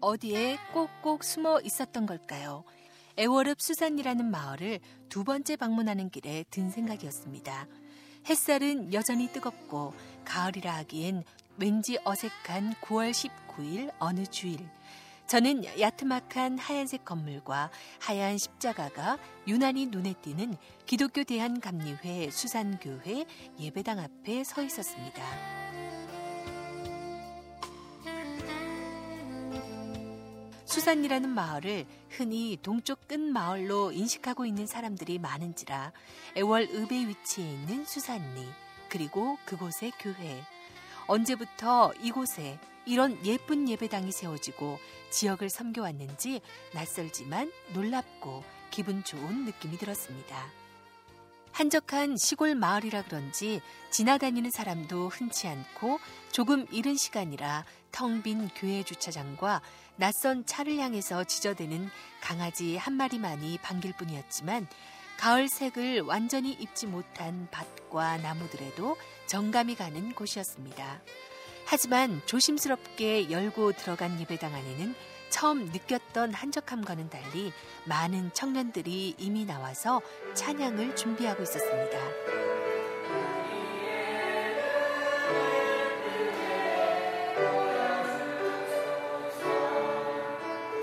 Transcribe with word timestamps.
어디에 0.00 0.58
꼭꼭 0.72 1.24
숨어 1.24 1.60
있었던 1.60 2.06
걸까요? 2.06 2.64
애월읍 3.18 3.60
수산이라는 3.60 4.30
마을을 4.30 4.80
두 5.08 5.24
번째 5.24 5.56
방문하는 5.56 6.10
길에 6.10 6.44
든 6.50 6.70
생각이었습니다. 6.70 7.66
햇살은 8.28 8.92
여전히 8.92 9.28
뜨겁고 9.28 9.94
가을이라 10.24 10.74
하기엔 10.76 11.22
왠지 11.56 11.98
어색한 12.04 12.74
9월 12.82 13.12
19일 13.12 13.92
어느 13.98 14.26
주일. 14.26 14.68
저는 15.26 15.64
야트막한 15.80 16.58
하얀색 16.58 17.04
건물과 17.04 17.70
하얀 18.00 18.38
십자가가 18.38 19.18
유난히 19.48 19.86
눈에 19.86 20.14
띄는 20.22 20.56
기독교 20.84 21.24
대한감리회 21.24 22.30
수산교회 22.30 23.24
예배당 23.58 23.98
앞에 23.98 24.44
서 24.44 24.62
있었습니다. 24.62 25.55
수산이라는 30.76 31.30
마을을 31.30 31.86
흔히 32.10 32.58
동쪽 32.62 33.08
끝 33.08 33.18
마을로 33.18 33.92
인식하고 33.92 34.44
있는 34.44 34.66
사람들이 34.66 35.18
많은지라 35.18 35.90
애월 36.36 36.68
읍에 36.70 37.08
위치해 37.08 37.50
있는 37.50 37.86
수산리 37.86 38.46
그리고 38.90 39.38
그곳의 39.46 39.92
교회 39.98 40.42
언제부터 41.06 41.94
이곳에 42.02 42.58
이런 42.84 43.18
예쁜 43.24 43.70
예배당이 43.70 44.12
세워지고 44.12 44.78
지역을 45.08 45.48
섬겨왔는지 45.48 46.42
낯설지만 46.74 47.50
놀랍고 47.72 48.44
기분 48.70 49.02
좋은 49.02 49.46
느낌이 49.46 49.78
들었습니다. 49.78 50.44
한적한 51.52 52.18
시골 52.18 52.54
마을이라 52.54 53.04
그런지 53.04 53.62
지나다니는 53.90 54.50
사람도 54.50 55.08
흔치 55.08 55.48
않고 55.48 56.00
조금 56.30 56.66
이른 56.70 56.96
시간이라 56.96 57.64
텅 57.96 58.22
빈 58.22 58.50
교회 58.54 58.82
주차장과 58.82 59.62
낯선 59.96 60.44
차를 60.44 60.76
향해서 60.76 61.24
지저대는 61.24 61.88
강아지 62.20 62.76
한 62.76 62.92
마리만이 62.92 63.56
반길 63.62 63.94
뿐이었지만 63.94 64.66
가을 65.16 65.48
색을 65.48 66.02
완전히 66.02 66.52
입지 66.52 66.86
못한 66.86 67.48
밭과 67.50 68.18
나무들에도 68.18 68.98
정감이 69.26 69.76
가는 69.76 70.12
곳이었습니다. 70.12 71.00
하지만 71.64 72.20
조심스럽게 72.26 73.30
열고 73.30 73.72
들어간 73.72 74.20
예배당 74.20 74.54
안에는 74.54 74.94
처음 75.30 75.64
느꼈던 75.64 76.34
한적함과는 76.34 77.08
달리 77.08 77.50
많은 77.86 78.30
청년들이 78.34 79.14
이미 79.16 79.46
나와서 79.46 80.02
찬양을 80.34 80.96
준비하고 80.96 81.42
있었습니다. 81.42 82.65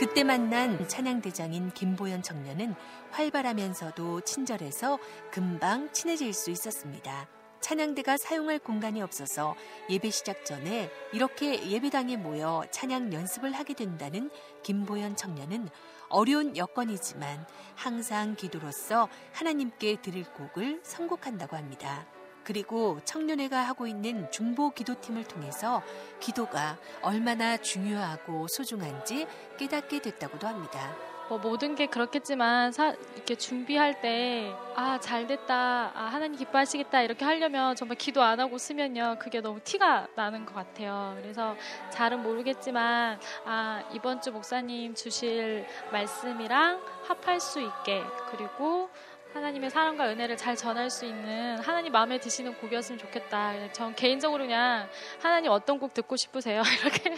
그때 0.06 0.26
만난 0.26 0.86
찬양대장인 0.86 1.72
김보연 1.72 2.24
청년은 2.24 2.76
활발하면서도 3.12 4.20
친절해서 4.20 5.00
금방 5.32 5.94
친해질 5.94 6.34
수 6.34 6.52
있었습니다. 6.52 7.30
찬양대가 7.62 8.18
사용할 8.18 8.60
공간이 8.60 9.02
없어서 9.02 9.56
예배 9.90 10.10
시작 10.10 10.44
전에 10.44 10.92
이렇게 11.14 11.70
예배당에 11.70 12.18
모여 12.18 12.66
찬양 12.70 13.14
연습을 13.14 13.54
하게 13.54 13.76
된다는 13.76 14.30
김보연 14.64 15.16
청년은 15.16 15.70
어려운 16.10 16.58
여건이지만 16.58 17.48
항상 17.76 18.36
기도로서 18.36 19.08
하나님께 19.32 20.02
드릴 20.02 20.26
곡을 20.26 20.82
선곡한다고 20.84 21.56
합니다. 21.56 22.06
그리고 22.44 23.00
청년회가 23.06 23.58
하고 23.60 23.88
있는 23.88 24.30
중보 24.32 24.72
기도팀을 24.72 25.24
통해서 25.26 25.82
기도가 26.20 26.78
얼마나 27.02 27.58
중요하고 27.58 28.48
소중한지 28.50 29.28
깨닫게 29.58 30.02
됐다고도 30.02 30.48
합니다. 30.48 30.96
뭐 31.30 31.38
모든 31.38 31.76
게 31.76 31.86
그렇겠지만 31.88 32.72
사, 32.72 32.94
이렇게 33.16 33.36
준비할 33.36 34.02
때 34.02 34.54
아 34.76 34.98
잘 35.00 35.28
됐다 35.28 35.92
아 35.94 36.06
하나님 36.12 36.36
기뻐하시겠다 36.36 37.02
이렇게 37.04 37.26
하려면 37.26 37.76
정말 37.76 37.98
기도 37.98 38.24
안 38.24 38.40
하고 38.40 38.58
쓰면요 38.58 39.18
그게 39.20 39.40
너무 39.42 39.60
티가 39.64 40.08
나는 40.16 40.46
것 40.46 40.54
같아요 40.56 41.16
그래서 41.22 41.56
잘은 41.92 42.24
모르겠지만 42.24 43.20
아 43.46 43.84
이번 43.94 44.22
주 44.22 44.32
목사님 44.32 44.96
주실 44.96 45.68
말씀이랑 45.92 46.82
합할 47.04 47.40
수 47.40 47.62
있게 47.62 48.02
그리고 48.32 48.90
하나님의 49.34 49.72
사랑과 49.72 50.10
은혜를 50.10 50.38
잘 50.38 50.56
전할 50.56 50.90
수 50.90 51.06
있는 51.06 51.58
하나님 51.58 51.92
마음에 51.92 52.20
드시는 52.20 52.56
곡이었으면 52.56 53.00
좋겠다. 53.00 53.72
전 53.72 53.96
개인적으로 53.96 54.44
그냥 54.44 54.88
하나님 55.20 55.52
어떤 55.52 55.80
곡 55.80 55.94
듣고 55.94 56.16
싶으세요? 56.16 56.62
이렇게 56.82 57.16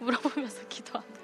물어보면서 0.00 0.66
기도합니다. 0.68 1.20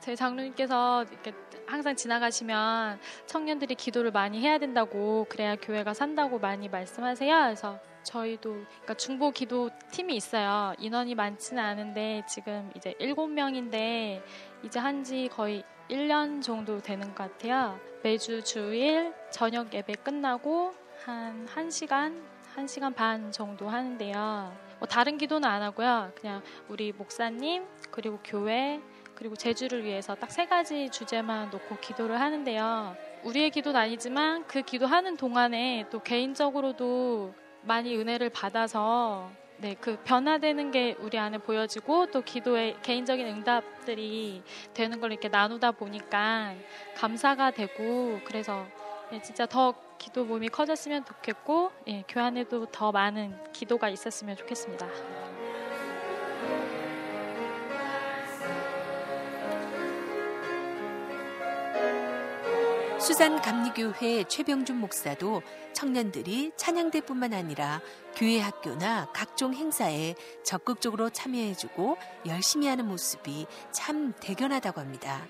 제 0.00 0.16
장로님께서 0.16 1.04
이렇게 1.10 1.32
항상 1.66 1.94
지나가시면 1.96 3.00
청년들이 3.26 3.74
기도를 3.76 4.10
많이 4.10 4.40
해야 4.40 4.58
된다고 4.58 5.26
그래야 5.28 5.56
교회가 5.56 5.94
산다고 5.94 6.38
많이 6.38 6.68
말씀하세요. 6.68 7.34
그래서 7.42 7.78
저희도 8.02 8.50
그러니까 8.50 8.94
중보 8.94 9.30
기도 9.30 9.70
팀이 9.90 10.14
있어요. 10.14 10.74
인원이 10.78 11.14
많지는 11.14 11.62
않은데 11.62 12.22
지금 12.28 12.70
이제 12.76 12.94
일곱 12.98 13.28
명인데 13.28 14.22
이제 14.64 14.78
한지 14.78 15.28
거의 15.32 15.64
1년 15.90 16.42
정도 16.42 16.80
되는 16.80 17.14
것 17.14 17.16
같아요. 17.38 17.78
매주 18.02 18.42
주일 18.42 19.12
저녁 19.30 19.72
예배 19.72 19.94
끝나고 20.02 20.74
한 21.04 21.46
1시간, 21.46 22.20
1시간 22.56 22.94
반 22.94 23.30
정도 23.30 23.68
하는데요. 23.68 24.56
뭐 24.78 24.88
다른 24.88 25.16
기도는 25.18 25.48
안 25.48 25.62
하고요. 25.62 26.12
그냥 26.20 26.42
우리 26.68 26.92
목사님, 26.92 27.64
그리고 27.90 28.18
교회, 28.24 28.80
그리고 29.14 29.34
제주를 29.34 29.84
위해서 29.84 30.14
딱 30.14 30.30
세 30.30 30.46
가지 30.46 30.90
주제만 30.90 31.50
놓고 31.50 31.78
기도를 31.78 32.20
하는데요. 32.20 32.96
우리의 33.24 33.50
기도는 33.50 33.80
아니지만 33.80 34.46
그 34.46 34.62
기도하는 34.62 35.16
동안에 35.16 35.86
또 35.90 36.02
개인적으로도 36.02 37.34
많이 37.62 37.96
은혜를 37.96 38.30
받아서 38.30 39.30
네, 39.58 39.74
그 39.80 39.96
변화되는 40.04 40.70
게 40.70 40.96
우리 41.00 41.18
안에 41.18 41.38
보여지고 41.38 42.10
또 42.10 42.20
기도의 42.20 42.76
개인적인 42.82 43.26
응답들이 43.26 44.42
되는 44.74 45.00
걸 45.00 45.12
이렇게 45.12 45.28
나누다 45.28 45.72
보니까 45.72 46.54
감사가 46.96 47.52
되고 47.52 48.20
그래서 48.24 48.66
네, 49.10 49.22
진짜 49.22 49.46
더 49.46 49.74
기도 49.96 50.26
몸이 50.26 50.48
커졌으면 50.50 51.06
좋겠고 51.06 51.72
예, 51.88 52.04
교환에도 52.06 52.66
더 52.66 52.92
많은 52.92 53.34
기도가 53.52 53.88
있었으면 53.88 54.36
좋겠습니다. 54.36 54.86
수산 63.06 63.40
감리교회 63.40 64.24
최병준 64.24 64.78
목사도 64.78 65.40
청년들이 65.74 66.50
찬양대뿐만 66.56 67.34
아니라 67.34 67.80
교회 68.16 68.40
학교나 68.40 69.12
각종 69.12 69.54
행사에 69.54 70.16
적극적으로 70.42 71.08
참여해주고 71.10 71.98
열심히 72.26 72.66
하는 72.66 72.84
모습이 72.88 73.46
참 73.70 74.12
대견하다고 74.18 74.80
합니다. 74.80 75.24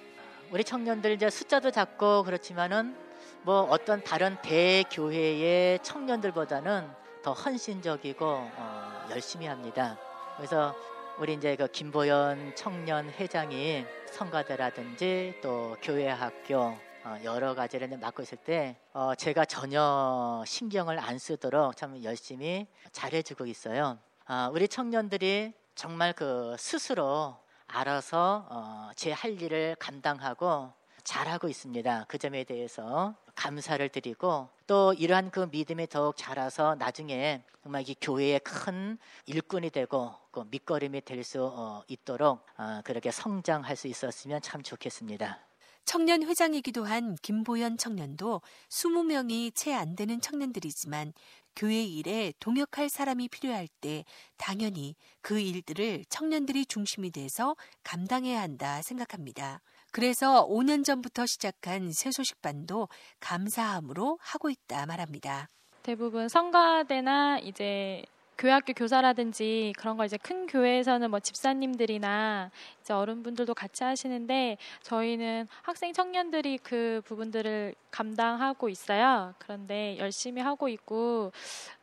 우리 0.50 0.65
청년들 0.65 1.12
이제 1.12 1.28
숫자도 1.28 1.70
작고 1.70 2.22
그렇지만은 2.22 2.97
뭐 3.42 3.65
어떤 3.65 4.03
다른 4.03 4.38
대교회의 4.41 5.81
청년들보다는 5.82 6.88
더 7.22 7.34
헌신적이고 7.34 8.25
어, 8.26 9.06
열심히 9.10 9.48
합니다. 9.48 9.98
그래서 10.38 10.75
우리 11.19 11.34
이제 11.34 11.54
그 11.56 11.69
김보연 11.69 12.54
청년 12.54 13.10
회장이 13.10 13.84
성가대라든지 14.12 15.34
또 15.42 15.76
교회 15.82 16.09
학교 16.09 16.56
어, 16.59 16.95
여러 17.24 17.54
가지를 17.54 17.88
맡고 17.98 18.22
있을 18.22 18.38
때 18.38 18.76
어, 18.92 19.14
제가 19.14 19.44
전혀 19.44 20.42
신경을 20.46 20.98
안 20.98 21.18
쓰도록 21.18 21.76
참 21.76 22.02
열심히 22.02 22.66
잘해주고 22.92 23.46
있어요. 23.46 23.98
어, 24.28 24.50
우리 24.53 24.66
청년들이 24.68 25.53
정말 25.74 26.12
그 26.12 26.56
스스로 26.58 27.36
알아서 27.68 28.91
제 28.97 29.12
할 29.12 29.41
일을 29.41 29.76
감당하고 29.78 30.72
잘하고 31.04 31.48
있습니다. 31.48 32.06
그 32.08 32.18
점에 32.18 32.44
대해서 32.44 33.14
감사를 33.34 33.86
드리고 33.91 34.48
또 34.66 34.92
이러한 34.94 35.30
그 35.30 35.48
믿음이 35.50 35.88
더욱 35.88 36.16
자라서 36.16 36.74
나중에 36.76 37.42
정말 37.62 37.88
이 37.88 37.94
교회의 38.00 38.41
큰 38.41 38.98
일꾼이 39.26 39.70
되고 39.70 40.14
그 40.30 40.44
밑거름이 40.50 41.02
될 41.02 41.22
수 41.24 41.82
있도록 41.88 42.44
그렇게 42.84 43.10
성장할 43.10 43.76
수 43.76 43.88
있었으면 43.88 44.41
참 44.42 44.62
좋겠습니다. 44.62 45.46
청년 45.86 46.24
회장이기도 46.24 46.84
한 46.84 47.15
김보연 47.22 47.78
청년도 47.78 48.42
20명이 48.68 49.54
채 49.54 49.72
안 49.72 49.94
되는 49.94 50.21
청년들이지만 50.21 51.12
교회 51.54 51.83
일에 51.83 52.33
동역할 52.41 52.91
사람이 52.91 53.28
필요할 53.28 53.68
때 53.80 54.04
당연히 54.36 54.94
그 55.22 55.38
일들을 55.38 56.04
청년들이 56.10 56.66
중심이 56.66 57.10
돼서 57.10 57.56
감당해야 57.83 58.42
한다 58.42 58.83
생각합니다. 58.83 59.60
그래서 59.92 60.47
5년 60.48 60.84
전부터 60.84 61.24
시작한 61.27 61.92
새소식반도 61.92 62.88
감사함으로 63.21 64.18
하고 64.21 64.50
있다 64.50 64.84
말합니다. 64.86 65.48
대부분 65.83 66.28
성가대나 66.28 67.38
이제 67.38 68.04
교회학교 68.38 68.74
교사라든지 68.74 69.72
그런 69.78 69.97
거 69.97 70.04
이제 70.04 70.18
큰 70.18 70.47
교회에서는 70.47 71.10
뭐 71.10 71.21
집사님들이나 71.21 72.50
이제 72.86 72.92
어른분들도 72.92 73.53
같이 73.54 73.83
하시는데 73.83 74.59
저희는 74.83 75.48
학생 75.62 75.92
청년들이 75.92 76.59
그 76.59 77.03
부분들을 77.04 77.74
감당하고 77.91 78.68
있어요. 78.68 79.34
그런데 79.38 79.97
열심히 79.98 80.41
하고 80.41 80.68
있고 80.68 81.33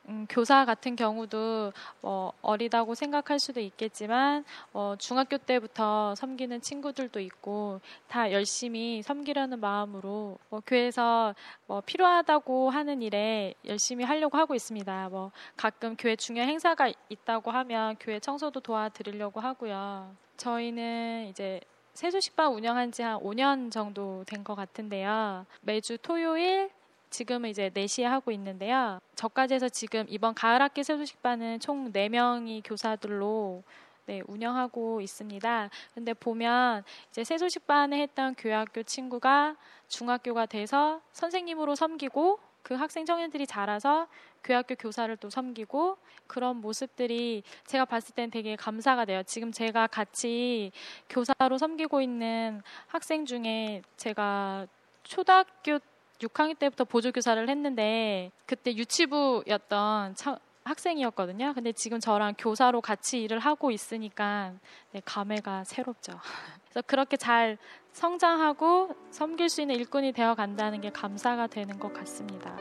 음, 0.08 0.26
교사 0.30 0.64
같은 0.64 0.96
경우도 0.96 1.74
뭐 2.00 2.32
어리다고 2.42 2.96
생각할 2.96 3.40
수도 3.40 3.60
있겠지만 3.60 4.46
어, 4.72 4.96
중학교 4.98 5.38
때부터 5.38 6.16
섬기는 6.16 6.62
친구들도 6.62 7.20
있고 7.20 7.82
다 8.08 8.32
열심히 8.32 9.02
섬기려는 9.02 9.60
마음으로 9.60 10.38
뭐 10.50 10.62
교회에서 10.66 11.36
뭐 11.68 11.82
필요하다고 11.82 12.70
하는 12.70 13.02
일에 13.02 13.56
열심히 13.66 14.06
하려고 14.06 14.38
하고 14.38 14.56
있습니다. 14.56 15.10
뭐 15.10 15.32
가끔 15.58 15.98
교회 15.98 16.16
중요한 16.16 16.48
행사가 16.50 16.90
있다고 17.10 17.52
하면 17.52 17.98
교회 18.00 18.22
청소도 18.22 18.62
도와드리려고 18.62 19.42
하고요. 19.42 20.24
저희는 20.38 21.28
이제 21.30 21.60
세수식반 21.94 22.52
운영한 22.54 22.92
지 22.92 23.04
한 23.04 23.20
5년 23.20 23.72
정도 23.72 24.24
된 24.26 24.44
것 24.44 24.56
같은데요. 24.56 25.46
매주 25.62 25.98
토요일 26.00 26.70
지금은 27.12 27.50
이제 27.50 27.70
4시에 27.70 28.04
하고 28.04 28.32
있는데요. 28.32 29.00
저까지 29.16 29.54
해서 29.54 29.70
지금 29.70 30.06
이번 30.10 30.34
가을 30.34 30.62
학기 30.62 30.84
세수식반은 30.84 31.60
총 31.60 31.92
4명이 31.94 32.62
교사들로 32.66 33.62
네, 34.06 34.22
운영하고 34.28 35.00
있습니다. 35.02 35.70
근데 35.94 36.14
보면 36.14 36.84
이제 37.12 37.24
세수식반에 37.24 38.02
했던 38.02 38.34
교학교 38.36 38.84
친구가 38.84 39.56
중학교가 39.88 40.48
돼서 40.48 41.00
선생님으로 41.14 41.76
섬기고 41.76 42.40
그 42.64 42.74
학생 42.76 43.06
청년들이 43.06 43.46
자라서 43.46 44.08
교학교 44.44 44.76
교사를 44.76 45.16
또 45.18 45.30
섬기고 45.30 45.98
그런 46.28 46.58
모습들이 46.58 47.44
제가 47.66 47.86
봤을 47.86 48.16
땐 48.16 48.32
되게 48.32 48.56
감사가 48.56 49.06
돼요. 49.06 49.22
지금 49.24 49.52
제가 49.52 49.88
같이 49.88 50.72
교사로 51.10 51.58
섬기고 51.58 52.02
있는 52.02 52.62
학생 52.88 53.26
중에 53.26 53.82
제가 53.98 54.66
초등학교 55.04 55.80
6학년 56.20 56.58
때부터 56.58 56.86
보조교사를 56.86 57.50
했는데 57.50 58.32
그때 58.46 58.74
유치부였던 58.74 60.16
차, 60.16 60.40
학생이었거든요. 60.64 61.54
근데 61.54 61.74
지금 61.74 62.00
저랑 62.00 62.36
교사로 62.38 62.80
같이 62.82 63.22
일을 63.22 63.40
하고 63.40 63.72
있으니까 63.72 64.54
네, 64.92 65.02
감회가 65.04 65.66
새롭죠. 65.66 66.14
그래서 66.74 66.82
그렇게 66.88 67.18
잘 67.18 67.60
성장하고 67.92 68.96
섬길 69.12 69.48
수 69.50 69.62
있는 69.62 69.76
일꾼이 69.76 70.12
되어 70.12 70.34
간다는 70.34 70.82
게 70.82 70.90
감사가 70.90 71.46
되는 71.46 71.78
것 71.78 71.94
같습니다. 71.94 72.58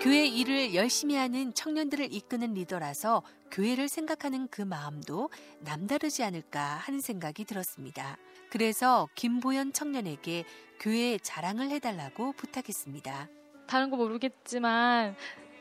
교회 0.00 0.26
일을 0.26 0.74
열심히 0.74 1.14
하는 1.14 1.52
청년들을 1.52 2.10
이끄는 2.10 2.54
리더라서 2.54 3.22
교회를 3.50 3.88
생각하는 3.88 4.48
그 4.48 4.62
마음도 4.62 5.28
남다르지 5.60 6.24
않을까 6.24 6.60
하는 6.60 7.00
생각이 7.00 7.44
들었습니다. 7.44 8.16
그래서 8.50 9.06
김보연 9.14 9.74
청년에게 9.74 10.44
교회 10.80 11.18
자랑을 11.18 11.68
해달라고 11.68 12.32
부탁했습니다. 12.32 13.28
다른 13.66 13.90
거 13.90 13.96
모르겠지만 13.96 15.16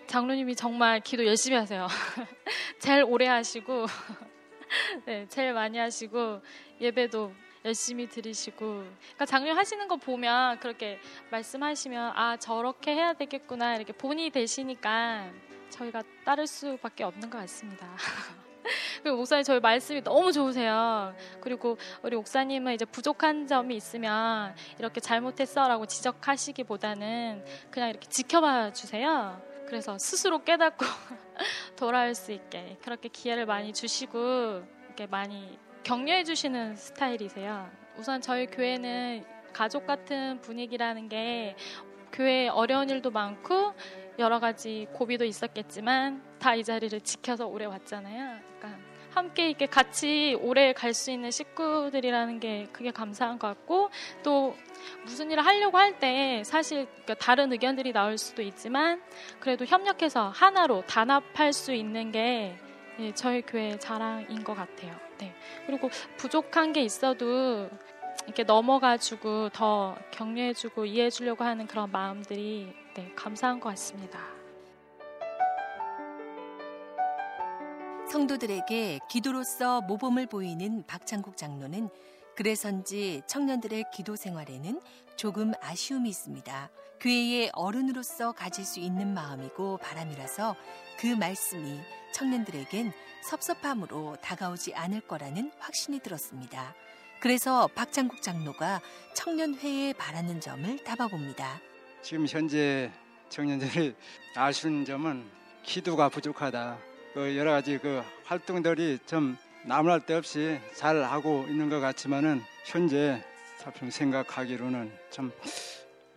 장로님이 0.08 0.56
정말 0.56 1.02
기도 1.02 1.26
열심히 1.26 1.58
하세요. 1.58 1.88
제일 2.80 3.04
오래 3.04 3.28
하시고, 3.28 3.88
네, 5.06 5.26
제일 5.30 5.54
많이 5.54 5.78
하시고 5.78 6.42
예배도 6.80 7.34
열심히 7.66 8.08
들으시고, 8.08 8.58
그러니까 8.58 9.26
장로님 9.26 9.58
하시는 9.58 9.88
거 9.88 9.96
보면 9.96 10.60
그렇게 10.60 11.00
말씀하시면 11.32 12.14
아 12.16 12.38
저렇게 12.38 12.94
해야 12.94 13.14
되겠구나 13.14 13.76
이렇게 13.76 13.92
본이 13.92 14.30
되시니까 14.30 15.32
저희가 15.70 16.04
따를 16.24 16.46
수밖에 16.46 17.04
없는 17.04 17.30
것 17.30 17.40
같습니다. 17.40 17.88
그리고 19.02 19.18
목사님 19.18 19.44
저희 19.44 19.60
말씀이 19.60 20.04
너무 20.04 20.32
좋으세요. 20.32 21.16
그리고 21.42 21.78
우리 22.02 22.16
목사님은 22.16 22.74
이제 22.74 22.86
부족한 22.86 23.48
점이 23.48 23.76
있으면 23.76 24.56
이렇게 24.80 25.00
잘못했어라고 25.00 25.86
지적하시기보다는 25.86 27.46
그냥 27.70 27.90
이렇게 27.90 28.08
지켜봐 28.08 28.74
주세요. 28.74 29.42
그래서 29.68 29.98
스스로 29.98 30.44
깨닫고 30.44 30.86
돌아올 31.76 32.16
수 32.16 32.32
있게 32.32 32.78
그렇게 32.84 33.10
기회를 33.10 33.46
많이 33.46 33.74
주시고 33.74 34.64
이렇게 34.86 35.08
많이 35.08 35.58
격려해 35.84 36.24
주시는 36.24 36.76
스타일이세요. 36.76 37.70
우선 37.98 38.22
저희 38.22 38.48
교회는 38.48 39.26
가족 39.54 39.86
같은 39.86 40.40
분위기라는 40.42 41.10
게 41.10 41.56
교회에 42.12 42.48
어려운 42.50 42.90
일도 42.90 43.12
많고 43.12 43.74
여러 44.20 44.40
가지 44.40 44.88
고비도 44.94 45.26
있었겠지만 45.26 46.24
다 46.40 46.56
이 46.56 46.64
자리를 46.64 47.02
지켜서 47.02 47.48
오래 47.48 47.66
왔잖아요. 47.66 48.40
그러니까 48.60 48.85
함께 49.16 49.50
이렇게 49.50 49.66
같이 49.66 50.38
오래 50.42 50.74
갈 50.74 50.94
수 50.94 51.12
있는 51.12 51.32
식구들이라는 51.32 52.40
게 52.40 52.68
그게 52.72 52.92
감사한 52.92 53.40
것 53.40 53.48
같고 53.48 53.90
또 54.24 54.56
무슨 55.04 55.32
일을 55.32 55.46
하려고 55.46 55.78
할 55.78 56.00
때 56.00 56.44
사실 56.46 56.86
그러니까 56.88 57.14
다른 57.16 57.52
의견들이 57.52 57.94
나올 57.94 58.18
수도 58.18 58.42
있지만 58.42 59.02
그래도 59.40 59.66
협력해서 59.66 60.30
하나로 60.30 60.84
단합할 60.88 61.54
수 61.54 61.74
있는 61.74 62.12
게 62.12 62.58
예, 63.00 63.14
저희 63.14 63.42
교회의 63.42 63.80
자랑인 63.80 64.44
것 64.44 64.54
같아요. 64.56 64.96
네. 65.20 65.34
그리고 65.66 65.90
부족한 66.18 66.74
게 66.74 66.82
있어도 66.82 67.70
이렇게 68.26 68.44
넘어가지고 68.44 69.50
더 69.50 69.96
격려해주고 70.12 70.86
이해해주려고 70.86 71.44
하는 71.44 71.68
그런 71.68 71.92
마음들이 71.92 72.74
네, 72.96 73.12
감사한 73.16 73.60
것 73.60 73.70
같습니다. 73.70 74.35
성도들에게 78.10 79.00
기도로서 79.10 79.82
모범을 79.82 80.28
보이는 80.28 80.84
박창국 80.86 81.38
장로는 81.38 81.90
그래서인지 82.36 83.24
청년들의 83.28 83.86
기도 83.94 84.16
생활에는 84.16 84.80
조금 85.16 85.54
아쉬움이 85.62 86.10
있습니다. 86.10 86.70
교회의 87.00 87.52
어른으로서 87.54 88.32
가질 88.34 88.64
수 88.64 88.80
있는 88.80 89.14
마음이고 89.14 89.78
바람이라서 89.78 90.56
그 91.00 91.08
말씀이 91.08 91.80
청년들에겐 92.14 92.94
섭섭함으로 93.24 94.18
다가오지 94.22 94.76
않을 94.76 95.02
거라는 95.02 95.52
확신이 95.60 96.00
들었습니다. 96.00 96.74
그래서 97.20 97.68
박창국 97.74 98.22
장로가 98.22 98.82
청년회에 99.14 99.94
바라는 99.94 100.42
점을 100.42 100.84
담아봅니다. 100.84 101.60
지금 102.02 102.28
현재 102.28 102.92
청년들이 103.30 103.96
아쉬운 104.36 104.86
점은 104.86 105.26
기도가 105.64 106.10
부족하다. 106.10 106.95
그 107.16 107.36
여러 107.36 107.50
가지 107.50 107.80
그 107.80 108.04
활동들이 108.26 109.00
좀 109.08 109.36
나무랄 109.64 110.06
데 110.06 110.14
없이 110.14 110.60
잘 110.76 111.02
하고 111.04 111.44
있는 111.50 111.70
것 111.70 111.80
같지만은 111.80 112.44
현재 112.66 113.24
살펴 113.58 113.90
생각하기로는 113.90 114.92
좀 115.10 115.32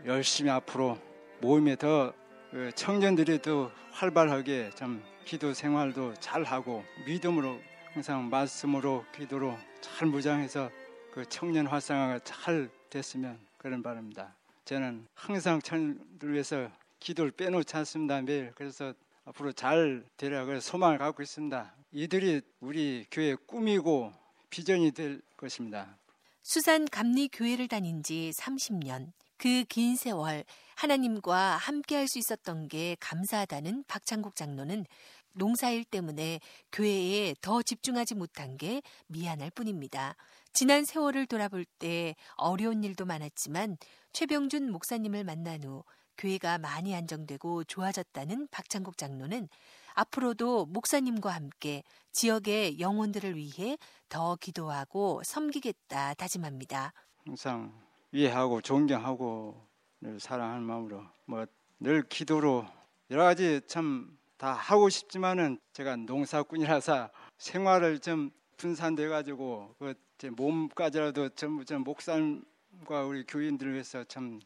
열심히 0.04 0.50
앞으로 0.50 0.98
모임에 1.40 1.76
더 1.76 2.12
그 2.50 2.72
청년들이 2.74 3.42
더 3.42 3.70
활발하게 3.90 4.70
좀 4.74 5.02
기도 5.26 5.52
생활도 5.52 6.14
잘 6.14 6.44
하고 6.44 6.82
믿음으로 7.04 7.60
항상 7.92 8.30
말씀으로 8.30 9.04
기도로 9.14 9.58
잘 9.82 10.08
무장해서 10.08 10.70
그 11.12 11.26
청년 11.28 11.66
활성화가 11.66 12.20
잘 12.20 12.70
됐으면 12.88 13.38
그런 13.58 13.82
바랍니다. 13.82 14.34
저는 14.64 15.06
항상 15.14 15.60
청년들 15.60 16.32
위해서 16.32 16.70
기도를 17.00 17.32
빼놓지 17.32 17.76
않습니다. 17.76 18.22
매일 18.22 18.52
그래서 18.54 18.94
앞으로 19.28 19.52
잘 19.52 20.04
되라 20.16 20.46
소망을 20.60 20.96
갖고 20.96 21.22
있습니다. 21.22 21.74
이들이 21.92 22.40
우리 22.60 23.06
교회 23.10 23.34
꿈이고 23.34 24.10
비전이 24.48 24.92
될 24.92 25.20
것입니다. 25.36 25.98
수산 26.42 26.86
감리 26.86 27.28
교회를 27.28 27.68
다닌 27.68 28.02
지 28.02 28.32
30년. 28.38 29.12
그 29.36 29.64
긴 29.68 29.96
세월 29.96 30.44
하나님과 30.76 31.56
함께 31.58 31.96
할 31.96 32.08
수 32.08 32.18
있었던 32.18 32.68
게 32.68 32.96
감사하다는 33.00 33.84
박창국 33.86 34.34
장로는 34.34 34.86
농사일 35.34 35.84
때문에 35.84 36.40
교회에 36.72 37.34
더 37.42 37.62
집중하지 37.62 38.14
못한 38.14 38.56
게 38.56 38.80
미안할 39.08 39.50
뿐입니다. 39.50 40.16
지난 40.54 40.84
세월을 40.86 41.26
돌아볼 41.26 41.66
때 41.78 42.16
어려운 42.36 42.82
일도 42.82 43.04
많았지만 43.04 43.76
최병준 44.12 44.72
목사님을 44.72 45.22
만난 45.24 45.62
후 45.62 45.84
교회가 46.18 46.58
많이 46.58 46.94
안정되고 46.94 47.64
좋아졌다는 47.64 48.48
박창국 48.50 48.98
장로는 48.98 49.48
앞으로도 49.94 50.66
목사님과 50.66 51.30
함께 51.30 51.82
지역의 52.12 52.80
영혼들을 52.80 53.36
위해 53.36 53.78
더 54.08 54.36
기도하고 54.36 55.22
섬기겠다 55.24 56.14
다짐합니다. 56.14 56.92
항상 57.24 57.72
이해하고 58.12 58.60
존경하고 58.60 59.66
늘 60.00 60.20
사랑하는 60.20 60.62
마음으로 60.64 61.04
뭐 61.26 61.46
늘 61.80 62.02
기도로 62.02 62.66
여러 63.10 63.22
가지 63.24 63.60
참 63.66 64.18
다 64.38 64.52
하고 64.52 64.88
싶지만은 64.88 65.58
제가 65.72 65.96
농사꾼이라서 65.96 67.10
생활을 67.38 67.98
좀 67.98 68.30
분산돼 68.56 69.08
가지고 69.08 69.74
그 69.80 69.94
몸까지라도 70.26 71.30
전부 71.30 71.64
좀 71.64 71.82
목사님과 71.82 73.02
우리 73.04 73.24
교인들을 73.26 73.72
위해서 73.72 74.04
참 74.04 74.38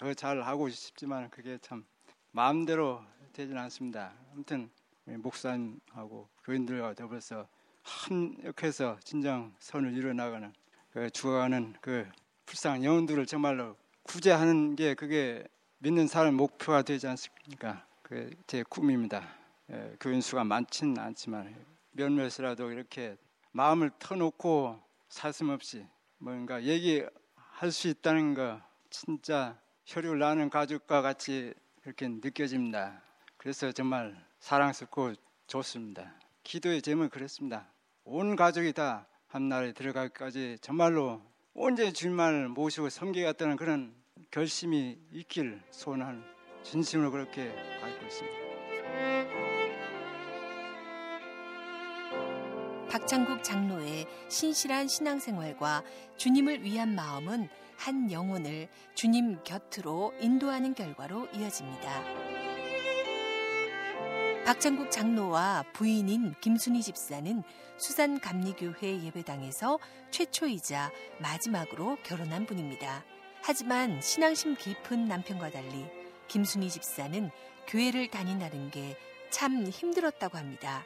더잘 0.00 0.40
하고 0.42 0.70
싶지만 0.70 1.28
그게 1.28 1.58
참 1.60 1.84
마음대로 2.30 3.04
되지는 3.34 3.60
않습니다. 3.64 4.14
아무튼 4.32 4.70
목사님하고 5.04 6.26
교인들과 6.42 6.94
더불어서 6.94 7.46
합력해서 7.82 8.98
진정 9.04 9.54
선을 9.58 9.92
이뤄나가는 9.92 10.54
그 10.90 11.10
죽어가는 11.10 11.74
그 11.82 12.08
불쌍한 12.46 12.82
영혼들을 12.82 13.26
정말로 13.26 13.76
구제하는 14.02 14.74
게 14.74 14.94
그게 14.94 15.44
믿는 15.78 16.06
사람 16.06 16.34
목표가 16.34 16.80
되지 16.80 17.06
않습니까? 17.06 17.86
그제 18.02 18.62
꿈입니다. 18.70 19.28
예, 19.70 19.96
교인 20.00 20.22
수가 20.22 20.44
많지는 20.44 20.98
않지만 20.98 21.54
몇몇이라도 21.92 22.72
이렇게 22.72 23.18
마음을 23.52 23.90
터놓고 23.98 24.80
사슴 25.10 25.50
없이 25.50 25.86
뭔가 26.16 26.62
얘기할 26.62 27.70
수 27.70 27.88
있다는 27.88 28.32
거 28.32 28.60
진짜 28.88 29.60
혈육을 29.90 30.20
나는 30.20 30.50
가족과 30.50 31.02
같이 31.02 31.52
그렇게 31.82 32.06
느껴집니다. 32.06 33.02
그래서 33.36 33.72
정말 33.72 34.14
사랑스럽고 34.38 35.14
좋습니다. 35.48 36.14
기도의 36.44 36.80
제목은 36.80 37.08
그랬습니다. 37.08 37.66
온 38.04 38.36
가족이 38.36 38.72
다 38.72 39.08
한날에 39.26 39.72
들어가기까지 39.72 40.58
정말로 40.60 41.20
온전히 41.54 41.92
주님만을 41.92 42.50
모시고 42.50 42.88
섬기겠다는 42.88 43.56
그런 43.56 43.92
결심이 44.30 44.96
있길 45.10 45.60
소원하는 45.72 46.22
진심으로 46.62 47.10
그렇게 47.10 47.50
알고 47.82 48.06
있습니다. 48.06 49.69
박창국 52.90 53.44
장로의 53.44 54.06
신실한 54.28 54.88
신앙생활과 54.88 55.84
주님을 56.16 56.64
위한 56.64 56.94
마음은 56.94 57.48
한 57.76 58.10
영혼을 58.10 58.68
주님 58.94 59.42
곁으로 59.44 60.12
인도하는 60.20 60.74
결과로 60.74 61.28
이어집니다. 61.32 62.04
박창국 64.44 64.90
장로와 64.90 65.64
부인인 65.72 66.34
김순희 66.40 66.82
집사는 66.82 67.42
수산 67.78 68.20
감리교회 68.20 69.04
예배당에서 69.04 69.78
최초이자 70.10 70.90
마지막으로 71.20 71.96
결혼한 72.02 72.44
분입니다. 72.46 73.04
하지만 73.42 74.00
신앙심 74.00 74.56
깊은 74.56 75.06
남편과 75.06 75.50
달리 75.50 75.86
김순희 76.28 76.68
집사는 76.68 77.30
교회를 77.68 78.10
다닌다는 78.10 78.70
게 78.70 78.96
참 79.30 79.64
힘들었다고 79.64 80.36
합니다. 80.36 80.84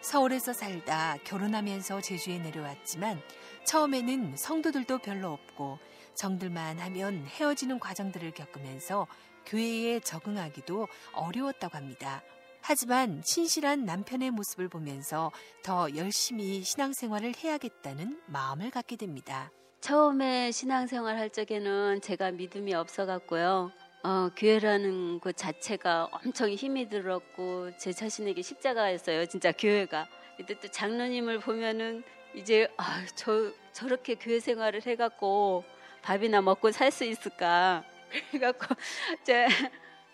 서울에서 0.00 0.52
살다 0.52 1.16
결혼하면서 1.24 2.00
제주에 2.00 2.38
내려왔지만 2.38 3.20
처음에는 3.64 4.36
성도들도 4.36 4.98
별로 4.98 5.32
없고 5.32 5.78
정들만 6.14 6.78
하면 6.78 7.26
헤어지는 7.26 7.78
과정들을 7.78 8.32
겪으면서 8.32 9.06
교회에 9.46 10.00
적응하기도 10.00 10.88
어려웠다고 11.12 11.76
합니다. 11.76 12.22
하지만 12.60 13.22
신실한 13.24 13.84
남편의 13.84 14.30
모습을 14.30 14.68
보면서 14.68 15.30
더 15.62 15.88
열심히 15.96 16.62
신앙생활을 16.62 17.34
해야겠다는 17.36 18.20
마음을 18.26 18.70
갖게 18.70 18.96
됩니다. 18.96 19.50
처음에 19.80 20.50
신앙생활 20.50 21.16
할 21.16 21.30
적에는 21.30 22.00
제가 22.02 22.32
믿음이 22.32 22.74
없어갖고요. 22.74 23.70
어, 24.02 24.30
교회라는 24.36 25.20
것 25.20 25.36
자체가 25.36 26.08
엄청 26.12 26.50
힘이 26.50 26.88
들었고 26.88 27.76
제 27.76 27.92
자신에게 27.92 28.42
십자가였어요. 28.42 29.26
진짜 29.26 29.52
교회가. 29.52 30.06
이때 30.38 30.54
또 30.60 30.68
장로님을 30.68 31.40
보면은 31.40 32.04
이제 32.34 32.68
아, 32.76 33.04
저 33.16 33.52
저렇게 33.72 34.14
교회 34.14 34.38
생활을 34.38 34.86
해갖고 34.86 35.64
밥이나 36.02 36.40
먹고 36.42 36.70
살 36.70 36.90
수 36.92 37.04
있을까? 37.04 37.82
그래갖고 38.30 38.74
제 39.24 39.48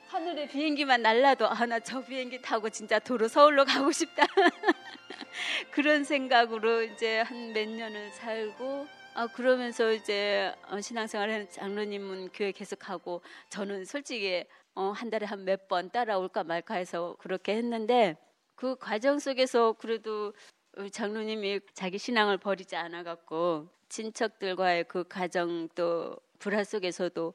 하늘에 0.08 0.48
비행기만 0.48 1.02
날라도 1.02 1.46
아 1.48 1.66
나 1.66 1.78
저 1.80 2.02
비행기 2.04 2.40
타고 2.40 2.70
진짜 2.70 2.98
도로 2.98 3.28
서울로 3.28 3.64
가고 3.64 3.92
싶다 3.92 4.24
그런 5.70 6.04
생각으로 6.04 6.82
이제 6.82 7.20
한 7.20 7.52
몇 7.52 7.68
년을 7.68 8.10
살고 8.12 8.86
아 9.14 9.26
그러면서 9.28 9.92
이제 9.92 10.52
어, 10.68 10.80
신앙생활하는 10.80 11.49
장로님은 11.50 12.30
교회 12.33 12.50
계속하고 12.52 13.23
저는 13.49 13.85
솔직히 13.85 14.44
어, 14.75 14.90
한 14.90 15.09
달에 15.11 15.25
한 15.26 15.44
몇 15.44 15.68
번 15.68 15.90
따라올까 15.90 16.42
말까 16.44 16.75
해서 16.75 17.16
그렇게 17.21 17.54
했는데 17.56 18.16
그 18.56 18.76
과정 18.76 19.18
속에서 19.21 19.73
그래도 19.75 20.33
장로님이 20.90 21.61
자기 21.75 21.99
신앙을 21.99 22.38
버리지 22.38 22.75
않아 22.76 23.04
갖고 23.04 23.68
친척들과의 23.88 24.85
그 24.85 25.04
가정 25.04 25.68
또 25.76 26.16
불화 26.40 26.64
속에서도 26.64 27.35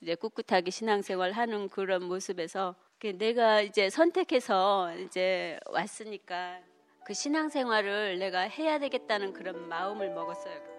이제 0.00 0.14
꿋꿋하게 0.16 0.70
신앙생활 0.72 1.32
하는 1.32 1.68
그런 1.68 2.04
모습에서 2.04 2.74
내가 3.18 3.60
이제 3.62 3.88
선택해서 3.88 4.92
이제 4.98 5.60
왔으니까 5.66 6.60
그 7.06 7.14
신앙생활을 7.14 8.18
내가 8.18 8.40
해야 8.40 8.78
되겠다는 8.80 9.32
그런 9.32 9.68
마음을 9.68 10.10
먹었어요. 10.10 10.69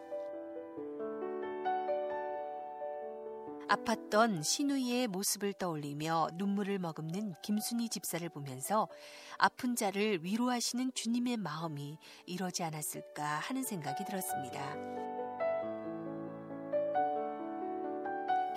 아팠던 3.71 4.43
신우이의 4.43 5.07
모습을 5.07 5.53
떠올리며 5.53 6.31
눈물을 6.33 6.77
머금는 6.79 7.35
김순희 7.41 7.87
집사를 7.87 8.27
보면서 8.27 8.89
아픈 9.37 9.77
자를 9.77 10.23
위로하시는 10.25 10.91
주님의 10.93 11.37
마음이 11.37 11.97
이러지 12.25 12.63
않았을까 12.63 13.23
하는 13.23 13.63
생각이 13.63 14.03
들었습니다. 14.03 14.75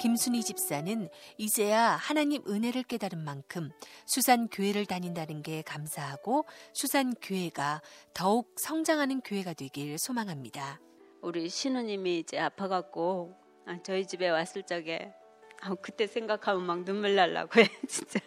김순희 0.00 0.42
집사는 0.42 1.08
이제야 1.38 1.92
하나님 1.92 2.42
은혜를 2.48 2.82
깨달은 2.82 3.22
만큼 3.24 3.70
수산 4.06 4.48
교회를 4.48 4.84
다닌다는 4.84 5.42
게 5.42 5.62
감사하고 5.62 6.44
수산 6.72 7.14
교회가 7.22 7.80
더욱 8.12 8.52
성장하는 8.56 9.20
교회가 9.20 9.54
되길 9.54 9.96
소망합니다. 9.96 10.80
우리 11.22 11.48
신우님이 11.48 12.18
이제 12.18 12.38
아파갖고 12.38 13.34
아, 13.38 13.43
저희 13.82 14.06
집에 14.06 14.28
왔을 14.28 14.62
적에 14.62 15.12
아, 15.60 15.74
그때 15.74 16.06
생각하면 16.06 16.62
막 16.64 16.84
눈물 16.84 17.14
날라고 17.14 17.60
해 17.60 17.68
진짜 17.88 18.20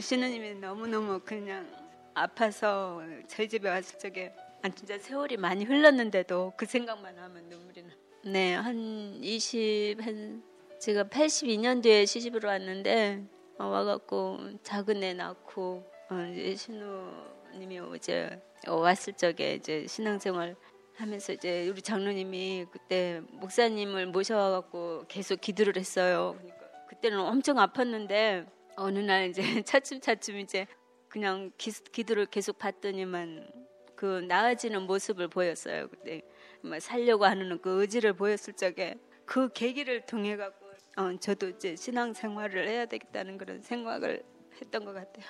신우님이 0.00 0.56
너무너무 0.56 1.20
그냥 1.20 1.66
아파서 2.14 3.02
저희 3.28 3.48
집에 3.48 3.68
왔을 3.68 3.98
적에 3.98 4.32
아, 4.62 4.68
진짜 4.68 4.98
세월이 4.98 5.36
많이 5.36 5.64
흘렀는데도 5.64 6.54
그 6.56 6.64
생각만 6.66 7.18
하면 7.18 7.48
눈물이 7.48 7.82
나. 7.82 7.90
네, 8.24 8.54
한 8.54 9.18
20, 9.22 10.00
한 10.00 10.42
제가 10.80 11.04
82년도에 11.04 12.06
시집으로 12.06 12.48
왔는데 12.48 13.24
어, 13.58 13.66
와갖고 13.66 14.62
작은 14.62 15.02
애 15.02 15.14
낳고 15.14 15.84
어, 16.10 16.14
이제 16.32 16.56
신우님이 16.56 17.80
이제 17.96 18.40
왔을 18.66 19.12
적에 19.12 19.54
이제 19.54 19.86
신앙생활 19.86 20.56
하면서 20.96 21.32
이제 21.32 21.68
우리 21.68 21.82
장로님이 21.82 22.66
그때 22.70 23.20
목사님을 23.32 24.06
모셔갖고 24.06 25.04
계속 25.08 25.40
기도를 25.40 25.76
했어요. 25.76 26.36
그러니까 26.38 26.66
그때는 26.88 27.20
엄청 27.20 27.56
아팠는데 27.56 28.46
어느 28.76 28.98
날 29.00 29.28
이제 29.28 29.42
차츰차츰 29.62 30.38
이제 30.38 30.66
그냥 31.08 31.50
기, 31.58 31.70
기도를 31.70 32.26
계속 32.26 32.58
받더니만 32.58 33.48
그 33.94 34.24
나아지는 34.28 34.82
모습을 34.82 35.28
보였어요. 35.28 35.88
그때 35.88 36.22
뭐 36.62 36.78
살려고 36.80 37.24
하는 37.24 37.60
그 37.60 37.80
의지를 37.80 38.12
보였을 38.12 38.54
적에 38.54 38.96
그 39.24 39.48
계기를 39.52 40.06
통해 40.06 40.36
갖고 40.36 40.64
어, 40.96 41.16
저도 41.18 41.48
이제 41.48 41.74
신앙 41.74 42.14
생활을 42.14 42.68
해야 42.68 42.86
되겠다는 42.86 43.38
그런 43.38 43.62
생각을 43.62 44.22
했던 44.60 44.84
것 44.84 44.92
같아요. 44.92 45.26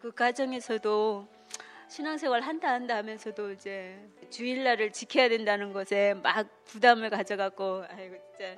그 0.00 0.12
과정에서도 0.12 1.28
신앙생활 1.92 2.40
한다 2.40 2.72
한다 2.72 2.96
하면서도 2.96 3.50
이제 3.50 3.98
주일날을 4.30 4.92
지켜야 4.92 5.28
된다는 5.28 5.74
것에 5.74 6.14
막 6.14 6.48
부담을 6.64 7.10
가져갖고 7.10 7.84
아이고 7.86 8.16
진짜 8.30 8.56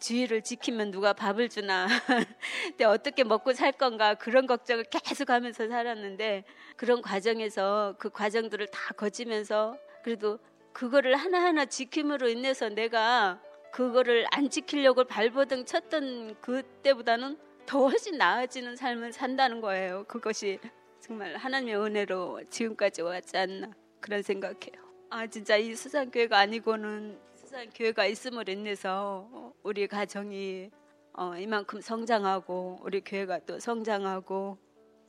주일을 0.00 0.42
지키면 0.42 0.90
누가 0.90 1.12
밥을 1.12 1.48
주나 1.48 1.86
근데 2.66 2.84
어떻게 2.84 3.22
먹고 3.22 3.52
살 3.52 3.70
건가 3.70 4.14
그런 4.14 4.48
걱정을 4.48 4.86
계속 4.90 5.30
하면서 5.30 5.68
살았는데 5.68 6.42
그런 6.76 7.00
과정에서 7.00 7.94
그 7.96 8.10
과정들을 8.10 8.66
다 8.66 8.92
거치면서 8.94 9.78
그래도 10.02 10.40
그거를 10.72 11.14
하나하나 11.14 11.66
지킴으로 11.66 12.28
인해서 12.28 12.70
내가 12.70 13.40
그거를 13.70 14.26
안 14.32 14.50
지키려고 14.50 15.04
발버둥 15.04 15.64
쳤던 15.64 16.40
그때보다는 16.40 17.38
더 17.66 17.86
훨씬 17.86 18.18
나아지는 18.18 18.74
삶을 18.74 19.12
산다는 19.12 19.60
거예요. 19.60 20.04
그것이 20.08 20.58
정말 21.06 21.36
하나님의 21.36 21.76
은혜로 21.76 22.44
지금까지 22.48 23.02
왔지 23.02 23.36
않나 23.36 23.70
그런 24.00 24.22
생각해요. 24.22 24.82
아 25.10 25.26
진짜 25.26 25.54
이 25.58 25.74
수산 25.74 26.10
교회가 26.10 26.38
아니고는 26.38 27.20
수산 27.34 27.68
교회가 27.68 28.06
있음으로 28.06 28.50
인해서 28.50 29.52
우리 29.62 29.86
가정이 29.86 30.70
어, 31.12 31.36
이만큼 31.36 31.82
성장하고 31.82 32.78
우리 32.80 33.02
교회가 33.02 33.40
또 33.40 33.58
성장하고 33.58 34.56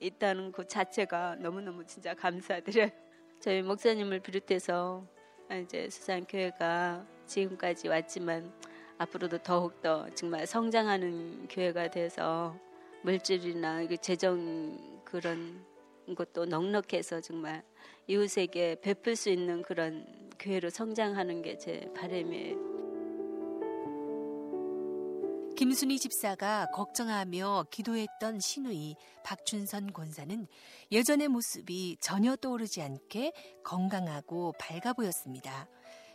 있다는 0.01 0.51
그 0.51 0.67
자체가 0.67 1.37
너무너무 1.37 1.85
진짜 1.85 2.13
감사드려요. 2.13 2.89
저희 3.39 3.61
목사님을 3.61 4.19
비롯해서 4.19 5.07
이제 5.63 5.89
수산 5.89 6.25
교회가 6.25 7.07
지금까지 7.25 7.87
왔지만 7.87 8.51
앞으로도 8.97 9.37
더욱더 9.37 10.09
정말 10.09 10.45
성장하는 10.45 11.47
교회가 11.47 11.89
돼서 11.89 12.59
물질이나 13.03 13.87
재정 14.01 14.77
그런 15.05 15.63
것도 16.13 16.45
넉넉해서 16.45 17.21
정말 17.21 17.63
이웃에게 18.07 18.81
베풀 18.81 19.15
수 19.15 19.29
있는 19.29 19.63
그런 19.63 20.05
교회로 20.37 20.69
성장하는 20.69 21.41
게 21.41 21.57
제 21.57 21.89
바람이에요. 21.95 22.75
김순희 25.55 25.99
집사가 25.99 26.67
걱정하며 26.73 27.67
기도했던 27.71 28.39
신우이 28.41 28.95
박춘선 29.23 29.93
권사는 29.93 30.47
예전의 30.91 31.29
모습이 31.29 31.95
전혀 32.01 32.35
떠오르지 32.35 32.81
않게 32.81 33.31
건강하고 33.63 34.53
밝아 34.59 34.91
보였습니다. 34.93 35.69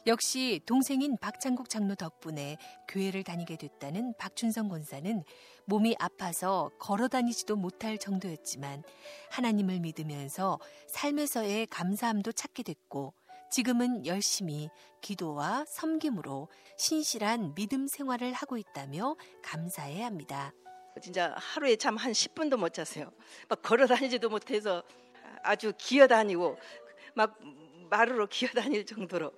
역시 0.07 0.61
동생인 0.67 1.17
박창국 1.21 1.71
장로 1.71 1.95
덕분에 1.95 2.59
교회를 2.89 3.23
다니게 3.23 3.57
됐다는 3.57 4.15
박춘선 4.19 4.69
권사는 4.69 5.23
몸이 5.71 5.95
아파서 6.00 6.73
걸어 6.81 7.07
다니지도 7.07 7.55
못할 7.55 7.97
정도였지만 7.97 8.83
하나님을 9.31 9.79
믿으면서 9.79 10.59
삶에서의 10.89 11.69
감사함도 11.69 12.33
찾게 12.33 12.65
됐고 12.65 13.15
지금은 13.53 14.05
열심히 14.05 14.69
기도와 15.00 15.65
섬김으로 15.69 16.49
신실한 16.77 17.55
믿음 17.55 17.87
생활을 17.87 18.33
하고 18.33 18.57
있다며 18.57 19.15
감사해야 19.45 20.07
합니다. 20.07 20.53
진짜 21.00 21.37
하루에 21.39 21.77
참 21.77 21.97
한 21.97 22.11
10분도 22.11 22.57
못 22.57 22.75
잤어요. 22.75 23.12
막 23.49 23.62
걸어 23.62 23.87
다니지도 23.87 24.29
못해서 24.29 24.83
아주 25.45 25.73
기어 25.79 26.09
다니고 26.09 26.59
막 27.15 27.39
마루로 27.91 28.27
기어 28.27 28.49
다닐 28.49 28.85
정도로 28.85 29.33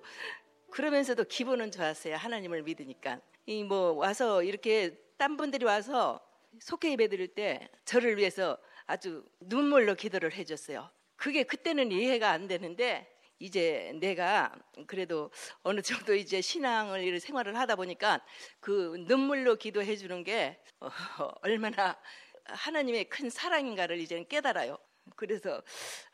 그러면서도 0.71 1.25
기분은 1.25 1.69
좋았어요. 1.69 2.15
하나님을 2.15 2.63
믿으니까. 2.63 3.19
이 3.45 3.63
뭐 3.63 3.91
와서 3.91 4.41
이렇게 4.41 4.97
딴 5.23 5.37
분들이 5.37 5.63
와서 5.63 6.19
속회 6.59 6.91
예배 6.91 7.07
드릴 7.07 7.29
때 7.29 7.69
저를 7.85 8.17
위해서 8.17 8.57
아주 8.85 9.23
눈물로 9.39 9.95
기도를 9.95 10.33
해줬어요. 10.33 10.91
그게 11.15 11.43
그때는 11.43 11.93
이해가 11.93 12.29
안 12.29 12.49
되는데 12.49 13.09
이제 13.39 13.93
내가 14.01 14.53
그래도 14.85 15.31
어느 15.61 15.81
정도 15.81 16.13
이제 16.13 16.41
신앙을 16.41 17.05
이런 17.05 17.21
생활을 17.21 17.57
하다 17.57 17.77
보니까 17.77 18.21
그 18.59 18.97
눈물로 19.07 19.55
기도해 19.55 19.95
주는 19.95 20.25
게 20.25 20.59
어, 20.81 20.89
얼마나 21.41 21.97
하나님의 22.43 23.05
큰 23.05 23.29
사랑인가를 23.29 23.99
이제는 24.01 24.27
깨달아요. 24.27 24.77
그래서 25.15 25.63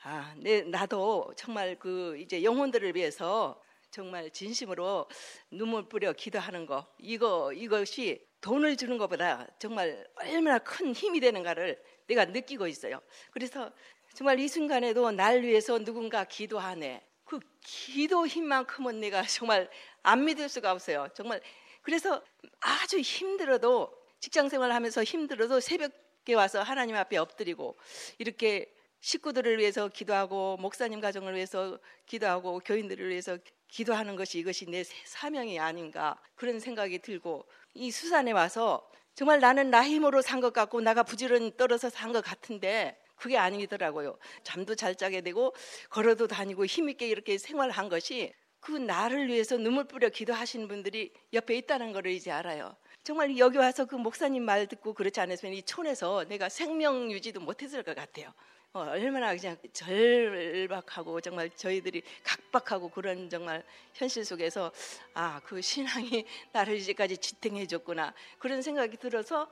아, 0.04 0.36
내 0.38 0.62
나도 0.62 1.34
정말 1.36 1.80
그 1.80 2.16
이제 2.20 2.44
영혼들을 2.44 2.96
위해서 2.96 3.60
정말 3.90 4.30
진심으로 4.30 5.10
눈물 5.50 5.90
뿌려 5.90 6.14
기도하는 6.14 6.68
거 6.68 6.86
이거 7.00 7.52
이것이 7.54 8.29
돈을 8.42 8.78
주는 8.78 8.98
것보다 8.98 9.48
정말 9.60 10.08
얼마나 10.16 10.60
큰 10.60 10.94
힘이 10.94 11.20
되는가를 11.20 11.82
내가 12.08 12.26
느끼고 12.26 12.68
있어요. 12.68 13.02
그래서 13.32 13.72
정말 14.14 14.40
이 14.40 14.48
순간에도 14.48 15.12
날 15.12 15.42
위해서 15.44 15.78
누군가 15.80 16.24
기도하네. 16.24 17.06
그 17.26 17.40
기도 17.62 18.26
힘만큼은 18.26 19.00
내가 19.00 19.24
정말 19.24 19.70
안 20.02 20.26
믿을 20.26 20.50
수가 20.50 20.72
없어요. 20.72 21.08
정말 21.14 21.42
그래서 21.82 22.24
아주 22.60 23.00
힘들어도 23.00 23.94
직장 24.20 24.50
생활하면서 24.50 25.04
힘들어도 25.04 25.60
새벽에 25.60 26.34
와서 26.34 26.62
하나님 26.62 26.96
앞에 26.96 27.18
엎드리고 27.18 27.78
이렇게 28.18 28.74
식구들을 29.02 29.60
위해서 29.60 29.88
기도하고 29.88 30.58
목사님 30.58 31.00
가정을 31.00 31.36
위해서 31.36 31.80
기도하고 32.06 32.60
교인들을 32.60 33.10
위해서 33.10 33.38
기도하는 33.70 34.16
것이 34.16 34.40
이것이 34.40 34.66
내 34.66 34.84
사명이 34.84 35.60
아닌가 35.60 36.20
그런 36.36 36.60
생각이 36.60 37.00
들고 37.00 37.46
이 37.74 37.92
수산에 37.92 38.32
와서 38.32 38.88
정말 39.16 39.40
나는 39.40 39.70
나 39.70 39.84
힘으로 39.88 40.22
산 40.22 40.40
것 40.42 40.54
같고 40.54 40.82
나가 40.82 41.04
부지런히 41.04 41.56
떨어서 41.58 41.90
산 41.90 42.14
것 42.14 42.24
같은데 42.24 42.98
그게 43.16 43.38
아니더라고요. 43.38 44.18
잠도 44.44 44.76
잘 44.76 44.96
자게 44.96 45.22
되고 45.22 45.54
걸어도 45.90 46.28
다니고 46.28 46.66
힘있게 46.66 47.08
이렇게 47.08 47.38
생활한 47.38 47.90
것이 47.90 48.34
그 48.62 48.72
나를 48.72 49.28
위해서 49.28 49.58
눈물 49.58 49.86
뿌려 49.86 50.10
기도하시는 50.10 50.68
분들이 50.68 51.14
옆에 51.34 51.58
있다는 51.58 51.92
것을 51.94 52.12
이제 52.12 52.32
알아요. 52.32 52.76
정말 53.04 53.38
여기 53.38 53.58
와서 53.58 53.86
그 53.86 53.96
목사님 53.96 54.44
말 54.44 54.68
듣고 54.68 54.94
그렇지 54.94 55.20
않았으면 55.20 55.54
이 55.54 55.64
촌에서 55.64 56.26
내가 56.26 56.50
생명 56.50 57.12
유지도 57.12 57.40
못했을 57.42 57.84
것 57.84 57.96
같아요. 57.96 58.34
어, 58.74 58.82
얼마나 58.82 59.36
그냥 59.36 59.58
절박하고 59.74 61.22
정말 61.22 61.50
저희들이 61.50 62.04
각박하고 62.24 62.90
그런 62.90 63.28
정말 63.30 63.64
현실 63.96 64.24
속에서 64.24 64.72
아 65.16 65.42
그 65.44 65.60
신앙이 65.62 66.26
나를 66.54 66.76
이제까지 66.78 67.18
지탱해 67.18 67.66
줬구나 67.66 68.14
그런 68.38 68.62
생각이 68.62 68.98
들어서 68.98 69.50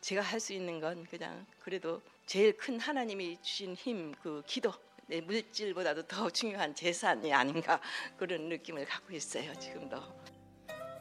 제가 0.00 0.22
할 0.22 0.38
수 0.38 0.52
있는 0.52 0.78
건 0.80 1.04
그냥 1.10 1.44
그래도 1.58 2.00
제일 2.26 2.56
큰 2.56 2.78
하나님이 2.78 3.38
주신 3.42 3.74
힘 3.74 4.12
그 4.22 4.42
기도 4.46 4.72
내 5.06 5.20
물질보다도 5.20 6.04
더 6.06 6.30
중요한 6.30 6.72
재산이 6.72 7.32
아닌가 7.34 7.80
그런 8.16 8.48
느낌을 8.48 8.84
갖고 8.84 9.12
있어요 9.12 9.52
지금도. 9.58 10.00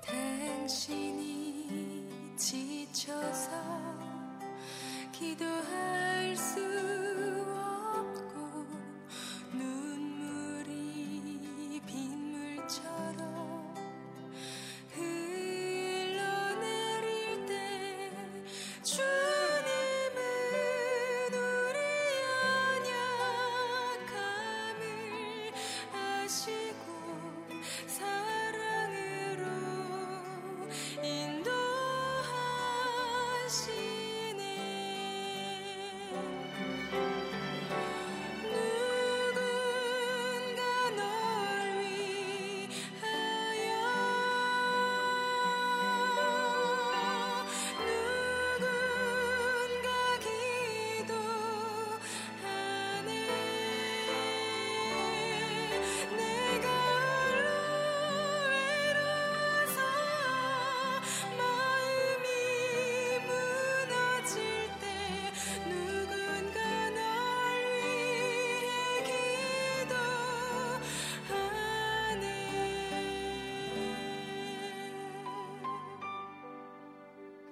당신이 0.01 1.67
지쳐서 2.36 3.51
기도할 5.12 6.36
수 6.36 6.60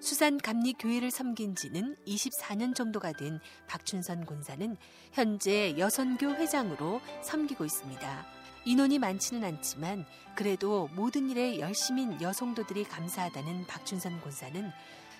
수산 0.08 0.38
감리교회를 0.38 1.12
섬긴 1.12 1.54
지는 1.54 1.98
24년 2.08 2.74
정도가 2.74 3.12
된 3.12 3.41
박춘선 3.67 4.26
군사는 4.26 4.78
현재 5.12 5.78
여선교 5.78 6.30
회장으로 6.36 7.02
섬기고 7.22 7.65
있습니다. 7.65 8.26
인원이 8.63 9.00
많지는 9.00 9.43
않지만 9.43 10.06
그래도 10.34 10.88
모든 10.93 11.30
일에 11.30 11.60
열심인 11.60 12.22
여성도들이 12.22 12.86
감사하다는 12.86 13.67
박춘선 13.67 14.22
군사는 14.22 14.72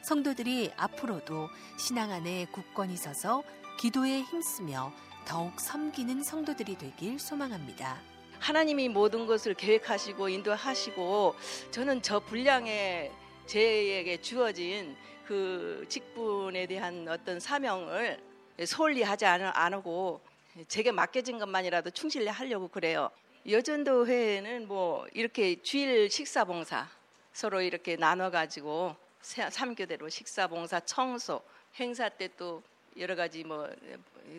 성도들이 0.04 0.72
앞으로도 0.78 1.50
신앙 1.78 2.14
안에 2.14 2.46
굳건히 2.54 2.96
서서 2.96 3.44
기도에 3.78 4.22
힘쓰며 4.22 4.94
더욱 5.26 5.60
섬기는 5.60 6.24
성도들이 6.24 6.78
되길 6.78 7.20
소망합니다. 7.20 7.98
하나님이 8.40 8.88
모든 8.88 9.28
것을 9.28 9.54
계획하시고 9.54 10.30
인도하시고 10.30 11.36
저는 11.72 12.02
저 12.04 12.22
분량의 12.22 13.12
제에게 13.48 14.22
주어진 14.22 14.96
그 15.26 15.86
직분에 15.90 16.68
대한 16.68 17.08
어떤 17.08 17.40
사명을 17.40 18.20
소홀히 18.66 19.04
하지 19.04 19.26
않고 19.26 20.22
제게 20.68 20.92
맡겨진 20.92 21.40
것만이라도 21.40 21.92
충실히 21.92 22.28
하려고 22.28 22.68
그래요. 22.68 23.10
여전도 23.50 24.08
회에는 24.08 24.68
뭐 24.68 25.08
이렇게 25.14 25.62
주일 25.62 26.10
식사 26.10 26.44
봉사 26.44 26.88
서로 27.34 27.62
이렇게 27.62 27.96
나눠 27.96 28.30
가지고 28.30 28.96
삼교대로 29.22 30.10
식사 30.10 30.48
봉사 30.48 30.80
청소 30.80 31.42
행사 31.80 32.10
때 32.10 32.30
또 32.38 32.62
여러 32.98 33.16
가지 33.16 33.44
뭐 33.44 33.70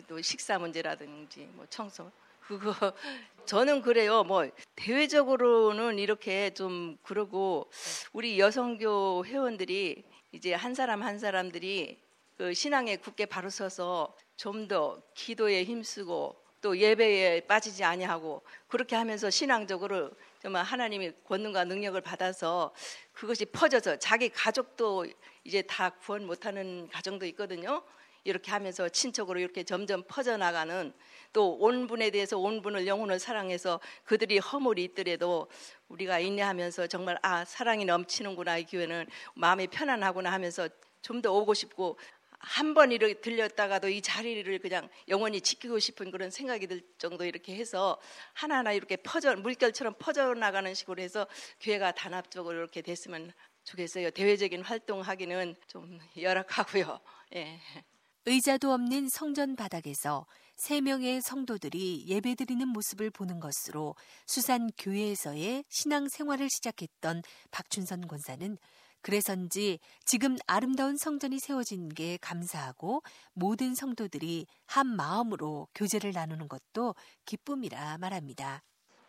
또 0.07 0.21
식사 0.21 0.57
문제라든지 0.59 1.47
뭐 1.53 1.65
청소 1.69 2.11
그거 2.49 2.73
저는 3.45 3.83
그래요. 3.83 4.23
뭐 4.23 4.49
대외적으로는 4.75 5.99
이렇게 5.99 6.51
좀 6.55 6.97
그러고 7.03 7.69
우리 8.11 8.39
여성교 8.39 9.25
회원들이 9.27 10.03
이제 10.31 10.55
한 10.55 10.73
사람 10.73 11.03
한 11.03 11.19
사람들이 11.19 11.99
그 12.37 12.53
신앙에 12.55 12.95
굳게 12.97 13.27
바로 13.27 13.51
서서 13.51 14.15
좀 14.35 14.67
더 14.67 14.99
기도에 15.13 15.63
힘쓰고 15.63 16.35
또 16.61 16.77
예배에 16.77 17.41
빠지지 17.41 17.83
아니하고 17.83 18.41
그렇게 18.67 18.95
하면서 18.95 19.29
신앙적으로 19.29 20.09
정말 20.41 20.63
하나님이 20.63 21.11
권능과 21.25 21.65
능력을 21.65 21.99
받아서 22.01 22.73
그것이 23.13 23.45
퍼져서 23.45 23.97
자기 23.99 24.29
가족도 24.29 25.05
이제 25.43 25.61
다 25.61 25.89
구원 25.91 26.25
못하는 26.25 26.89
가정도 26.91 27.25
있거든요. 27.27 27.83
이렇게 28.23 28.51
하면서 28.51 28.89
친척으로 28.89 29.39
이렇게 29.39 29.63
점점 29.63 30.03
퍼져나가는 30.07 30.93
또 31.33 31.57
온분에 31.57 32.09
대해서 32.09 32.37
온분을 32.37 32.87
영혼을 32.87 33.19
사랑해서 33.19 33.79
그들이 34.03 34.39
허물이 34.39 34.83
있더라도 34.85 35.47
우리가 35.87 36.19
인내하면서 36.19 36.87
정말 36.87 37.17
아 37.21 37.45
사랑이 37.45 37.85
넘치는구나 37.85 38.57
이 38.57 38.65
교회는 38.65 39.07
마음이 39.35 39.67
편안하구나 39.67 40.31
하면서 40.31 40.67
좀 41.01 41.21
더 41.21 41.31
오고 41.33 41.53
싶고 41.53 41.97
한 42.41 42.73
번 42.73 42.91
이렇게 42.91 43.15
들렸다가도 43.15 43.89
이 43.89 44.01
자리를 44.01 44.59
그냥 44.59 44.89
영원히 45.09 45.41
지키고 45.41 45.79
싶은 45.79 46.09
그런 46.11 46.29
생각이 46.29 46.67
들 46.67 46.81
정도 46.97 47.25
이렇게 47.25 47.55
해서 47.55 47.99
하나하나 48.33 48.71
이렇게 48.71 48.95
퍼져 48.95 49.35
물결처럼 49.35 49.95
퍼져 49.99 50.33
나가는 50.33 50.73
식으로 50.73 51.01
해서 51.01 51.27
교회가 51.59 51.91
단합적으로 51.93 52.57
이렇게 52.57 52.81
됐으면 52.81 53.33
좋겠어요. 53.65 54.11
대외적인 54.11 54.61
활동하기는 54.61 55.55
좀 55.67 55.99
열악하고요. 56.17 56.99
예. 57.35 57.59
의자도 58.25 58.71
없는 58.73 59.07
성전 59.09 59.55
바닥에서 59.55 60.25
세 60.55 60.81
명의 60.81 61.21
성도들이 61.21 62.05
예배드리는 62.07 62.67
모습을 62.67 63.09
보는 63.09 63.39
것으로 63.39 63.95
수산 64.25 64.69
교회에서의 64.77 65.63
신앙 65.69 66.07
생활을 66.09 66.49
시작했던 66.49 67.23
박춘선 67.51 68.07
권사는 68.07 68.57
그래서인지 69.01 69.79
지금 70.03 70.35
아름다운 70.45 70.97
성전이 70.97 71.39
세워진 71.39 71.87
게 71.87 72.17
감사하고 72.19 73.01
모든 73.31 73.73
성도들이 73.73 74.45
한 74.65 74.87
마음으로 74.87 75.69
교제를 75.73 76.11
나누는 76.11 76.49
것도 76.49 76.95
기쁨이라 77.25 77.97
말합니다. 77.99 78.61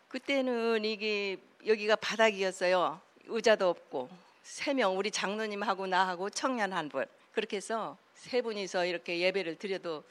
그때는 0.07 0.85
이게 0.85 1.37
여기가 1.67 1.97
바닥이었어요. 1.97 3.01
의자도 3.25 3.69
없고 3.69 4.09
세 4.43 4.73
명 4.73 4.97
우리 4.97 5.11
장로님하고 5.11 5.87
나하고 5.87 6.29
청년 6.29 6.71
한 6.71 6.87
분. 6.87 7.05
그렇게 7.33 7.57
해서 7.57 7.97
세 8.21 8.43
분이서 8.43 8.85
이렇게 8.85 9.19
예배를 9.19 9.55
드려도 9.55 10.03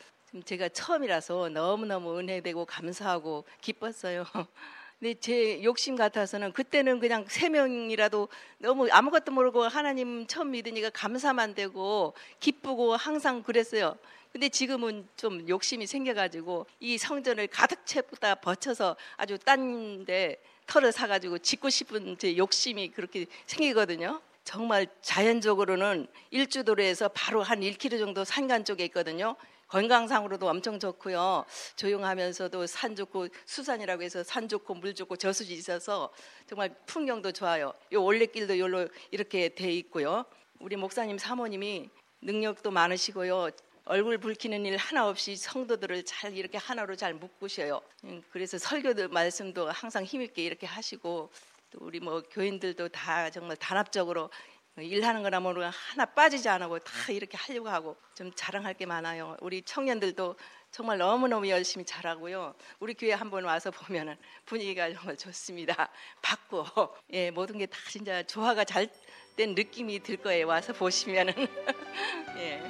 제가 0.45 0.69
처음이라서 0.71 1.51
너무너무 1.51 2.19
은혜되고 2.19 2.65
감사하고 2.65 3.45
기뻤어요. 3.61 4.25
근데 4.99 5.15
제 5.15 5.63
욕심 5.63 5.95
같아서는 5.95 6.53
그때는 6.53 6.99
그냥 6.99 7.25
세 7.29 7.49
명이라도 7.49 8.29
너무 8.59 8.89
아무것도 8.91 9.31
모르고 9.31 9.63
하나님 9.63 10.27
처음 10.27 10.51
믿으니까 10.51 10.91
감사만 10.91 11.55
되고 11.55 12.13
기쁘고 12.41 12.97
항상 12.97 13.45
그랬어요. 13.45 13.97
근데 14.33 14.49
지금은 14.49 15.07
좀 15.17 15.49
욕심이 15.49 15.87
생겨가지고 15.87 16.67
이 16.81 16.99
성전을 16.99 17.47
가득 17.47 17.87
채다 17.87 18.35
버쳐서 18.37 18.97
아주 19.19 19.39
딴데 19.39 20.37
털을 20.67 20.91
사가지고 20.91 21.39
짓고 21.39 21.71
싶은 21.71 22.19
제 22.19 22.37
욕심이 22.37 22.91
그렇게 22.91 23.27
생기거든요. 23.47 24.21
정말 24.51 24.89
자연적으로는 25.01 26.09
일주도로에서 26.31 27.09
바로 27.11 27.41
한 27.41 27.61
1km 27.61 28.01
정도 28.01 28.25
산간 28.25 28.65
쪽에 28.65 28.85
있거든요. 28.87 29.37
건강상으로도 29.69 30.49
엄청 30.49 30.81
좋고요. 30.81 31.45
조용하면서도 31.77 32.67
산 32.67 32.97
좋고 32.97 33.29
수산이라고 33.45 34.03
해서 34.03 34.25
산 34.25 34.49
좋고 34.49 34.75
물 34.75 34.93
좋고 34.93 35.15
저수지 35.15 35.55
있어서 35.55 36.13
정말 36.49 36.75
풍경도 36.87 37.31
좋아요. 37.31 37.73
요 37.93 38.03
올레길도 38.03 38.59
요로 38.59 38.89
이렇게 39.13 39.51
돼 39.51 39.73
있고요. 39.75 40.25
우리 40.59 40.75
목사님 40.75 41.17
사모님이 41.17 41.89
능력도 42.21 42.73
많으시고요. 42.73 43.51
얼굴 43.85 44.19
붉히는 44.19 44.67
일 44.67 44.77
하나 44.77 45.09
없이 45.09 45.37
성도들을 45.37 46.05
잘 46.05 46.37
이렇게 46.37 46.59
하나로 46.59 46.97
잘 46.97 47.15
묶으셔요. 47.15 47.81
음, 48.03 48.21
그래서 48.31 48.59
설교도 48.59 49.11
말씀도 49.11 49.71
항상 49.71 50.03
힘있게 50.05 50.43
이렇게 50.43 50.67
하시고 50.67 51.31
또 51.71 51.79
우리 51.83 52.01
뭐 52.01 52.23
교인들도 52.23 52.89
다 52.89 53.31
정말 53.31 53.57
단합적으로 53.57 54.31
일하는 54.77 55.23
거나 55.23 55.41
뭐 55.41 55.53
하나 55.53 56.07
빠지지 56.07 56.49
않고 56.49 56.79
다 56.79 57.13
이렇게 57.13 57.37
하려고 57.37 57.69
하고 57.69 57.97
좀 58.15 58.33
자랑할 58.35 58.75
게 58.75 58.87
많아요. 58.87 59.37
우리 59.41 59.63
청년들도 59.63 60.37
정말 60.71 60.99
너무너무 60.99 61.49
열심히 61.49 61.85
잘하고요. 61.85 62.55
우리 62.79 62.95
교회 62.95 63.13
한번 63.13 63.45
와서 63.45 63.71
보면은 63.73 64.17
분위기가 64.47 64.91
정말 64.93 65.17
좋습니다. 65.17 65.91
받고 66.23 66.65
예, 67.13 67.31
모든 67.31 67.59
게 67.59 67.67
다 67.67 67.79
진짜 67.89 68.23
조화가 68.23 68.65
잘 68.65 68.89
된 69.37 69.55
느낌이 69.55 70.01
들 70.01 70.19
거예요. 70.19 70.47
와서 70.47 70.73
보시면은 70.75 71.33
예. 72.37 72.61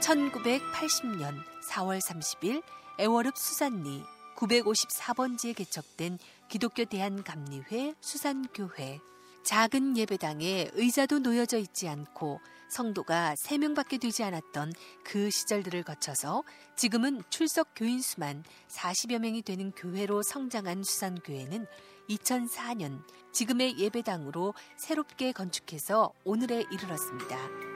1980년 0.00 1.42
4월 1.70 2.00
30일 2.00 2.62
애월읍 2.98 3.36
수산리 3.36 4.02
954번지에 4.36 5.56
개척된 5.56 6.18
기독교 6.48 6.84
대한감리회 6.84 7.94
수산교회. 8.00 9.00
작은 9.42 9.96
예배당에 9.96 10.70
의자도 10.72 11.20
놓여져 11.20 11.58
있지 11.58 11.88
않고 11.88 12.40
성도가 12.68 13.36
3명밖에 13.36 14.00
되지 14.00 14.24
않았던 14.24 14.72
그 15.04 15.30
시절들을 15.30 15.84
거쳐서 15.84 16.42
지금은 16.74 17.22
출석 17.30 17.68
교인 17.76 18.02
수만 18.02 18.42
40여 18.68 19.20
명이 19.20 19.42
되는 19.42 19.70
교회로 19.70 20.22
성장한 20.24 20.82
수산교회는 20.82 21.66
2004년 22.08 23.02
지금의 23.32 23.78
예배당으로 23.78 24.54
새롭게 24.76 25.30
건축해서 25.30 26.12
오늘에 26.24 26.64
이르렀습니다. 26.72 27.75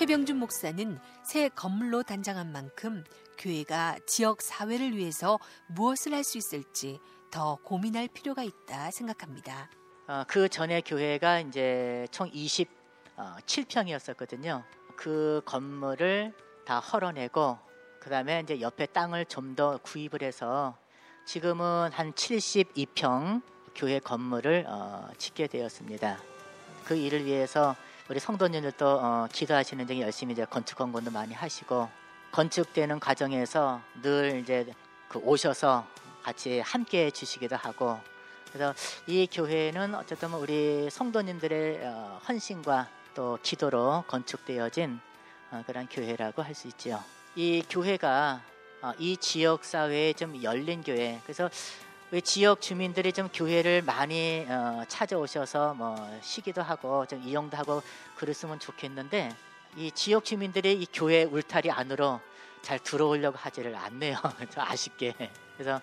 최병준 0.00 0.38
목사는 0.38 0.98
새 1.22 1.50
건물로 1.50 2.02
단장한 2.04 2.50
만큼 2.52 3.04
교회가 3.36 3.98
지역 4.06 4.40
사회를 4.40 4.96
위해서 4.96 5.38
무엇을 5.66 6.14
할 6.14 6.24
수 6.24 6.38
있을지 6.38 6.98
더 7.30 7.58
고민할 7.62 8.08
필요가 8.08 8.42
있다 8.42 8.90
생각합니다. 8.92 9.68
어, 10.08 10.24
그 10.26 10.48
전에 10.48 10.80
교회가 10.80 11.40
이제 11.40 12.06
총 12.10 12.30
27평이었었거든요. 12.30 14.64
그 14.96 15.42
건물을 15.44 16.32
다 16.64 16.80
헐어내고 16.80 17.58
그다음에 18.00 18.40
이제 18.40 18.58
옆에 18.62 18.86
땅을 18.86 19.26
좀 19.26 19.54
더 19.54 19.76
구입을 19.82 20.22
해서 20.22 20.78
지금은 21.26 21.90
한 21.92 22.14
72평 22.14 23.42
교회 23.74 23.98
건물을 23.98 24.64
어, 24.66 25.10
짓게 25.18 25.46
되었습니다. 25.46 26.18
그 26.86 26.96
일을 26.96 27.26
위해서 27.26 27.76
우리 28.10 28.18
성도님들도 28.18 28.86
어, 29.00 29.28
기도하시는 29.30 29.86
등에 29.86 30.00
열심히 30.00 30.32
이제 30.32 30.44
건축 30.44 30.76
공부도 30.78 31.12
많이 31.12 31.32
하시고 31.32 31.88
건축되는 32.32 32.98
과정에서 32.98 33.80
늘 34.02 34.40
이제 34.40 34.66
그 35.08 35.20
오셔서 35.20 35.86
같이 36.20 36.58
함께 36.58 37.06
해 37.06 37.10
주시기도 37.12 37.54
하고 37.54 38.00
그래서 38.52 38.74
이 39.06 39.28
교회는 39.30 39.94
어쨌든 39.94 40.34
우리 40.34 40.90
성도님들의 40.90 41.86
어, 41.86 42.20
헌신과 42.28 42.88
또 43.14 43.38
기도로 43.44 44.02
건축되어진 44.08 44.98
어, 45.52 45.62
그런 45.64 45.86
교회라고 45.86 46.42
할 46.42 46.52
수 46.52 46.66
있지요. 46.66 47.00
이 47.36 47.62
교회가 47.70 48.42
어, 48.82 48.92
이 48.98 49.16
지역 49.18 49.64
사회에 49.64 50.14
좀 50.14 50.42
열린 50.42 50.82
교회. 50.82 51.20
그래서 51.22 51.48
우리 52.12 52.22
지역 52.22 52.60
주민들이 52.60 53.12
좀 53.12 53.28
교회를 53.32 53.82
많이 53.82 54.44
어, 54.48 54.82
찾아오셔서 54.88 55.74
뭐 55.74 56.18
쉬기도 56.22 56.60
하고 56.60 57.06
좀 57.06 57.22
이용도 57.22 57.56
하고 57.56 57.82
그랬으면 58.16 58.58
좋겠는데 58.58 59.30
이 59.76 59.92
지역 59.92 60.24
주민들이 60.24 60.72
이 60.72 60.86
교회 60.92 61.22
울타리 61.22 61.70
안으로 61.70 62.20
잘 62.62 62.80
들어오려고 62.80 63.38
하지를 63.38 63.76
않네요. 63.76 64.16
좀 64.52 64.64
아쉽게. 64.64 65.14
그래서 65.56 65.80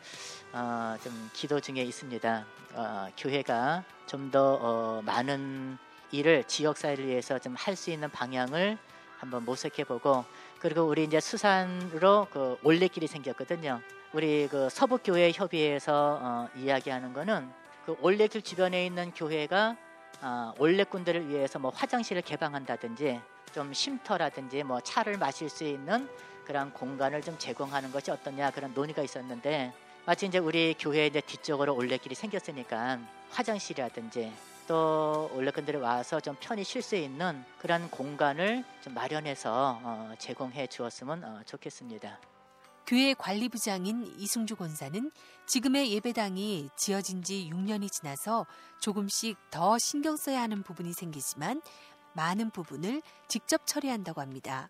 어, 0.52 0.98
좀 1.02 1.30
기도 1.34 1.62
중에 1.62 1.82
있습니다. 1.84 2.46
어, 2.74 3.08
교회가 3.18 3.86
좀더 4.08 4.60
어, 4.62 5.02
많은 5.06 5.78
일을 6.12 6.44
지역 6.44 6.78
사회를 6.78 7.08
위해서 7.08 7.40
좀 7.40 7.56
할 7.58 7.78
수 7.78 7.90
있는 7.90 8.10
방향을 8.10 8.78
한번 9.18 9.46
모색해 9.46 9.86
보고 9.86 10.26
그리고 10.60 10.84
우리 10.84 11.04
이제 11.04 11.20
수산으로 11.20 12.28
그 12.32 12.58
올레길이 12.64 13.08
생겼거든요. 13.08 13.82
우리 14.14 14.48
그 14.50 14.70
서북교회 14.70 15.32
협의회에서 15.34 16.20
어, 16.22 16.50
이야기하는 16.56 17.14
거는 17.14 17.50
그 17.86 17.96
올레길 18.02 18.42
주변에 18.42 18.86
있는 18.86 19.12
교회가 19.14 19.76
어, 20.22 20.54
올레꾼들을 20.58 21.30
위해서 21.30 21.60
뭐 21.60 21.72
화장실을 21.72 22.22
개방한다든지 22.24 23.20
좀 23.54 23.74
쉼터라든지 23.74 24.64
뭐 24.64 24.80
차를 24.80 25.18
마실 25.18 25.50
수 25.50 25.64
있는 25.64 26.10
그런 26.46 26.72
공간을 26.74 27.22
좀 27.22 27.38
제공하는 27.38 27.92
것이 27.92 28.10
어떠냐 28.10 28.52
그런 28.52 28.74
논의가 28.74 29.04
있었는데 29.04 29.74
마치 30.06 30.26
이제 30.26 30.38
우리 30.38 30.74
교회 30.80 31.06
이제 31.06 31.22
뒤쪽으로 31.22 31.76
올레길이 31.76 32.16
생겼으니까 32.16 33.00
화장실이라든지 33.30 34.32
또 34.68 35.32
올레꾼들이 35.34 35.78
와서 35.78 36.20
좀 36.20 36.36
편히 36.40 36.64
쉴 36.64 36.82
수 36.82 36.96
있는 36.96 37.44
그런 37.58 37.90
공간을 37.90 38.64
좀 38.82 38.94
마련해서 38.94 39.80
어, 39.82 40.14
제공해 40.20 40.68
주었으면 40.68 41.24
어, 41.24 41.42
좋겠습니다. 41.46 42.20
교회 42.86 43.14
관리부장인 43.14 44.16
이승주 44.18 44.56
권사는 44.56 45.12
지금의 45.46 45.92
예배당이 45.94 46.70
지어진 46.78 47.24
지 47.24 47.50
6년이 47.52 47.92
지나서 47.92 48.46
조금씩 48.80 49.38
더 49.52 49.78
신경 49.78 50.16
써야 50.16 50.42
하는 50.42 50.64
부분이 50.64 50.94
생기지만 50.94 51.62
많은 52.14 52.50
부분을 52.50 53.02
직접 53.28 53.66
처리한다고 53.66 54.22
합니다. 54.22 54.70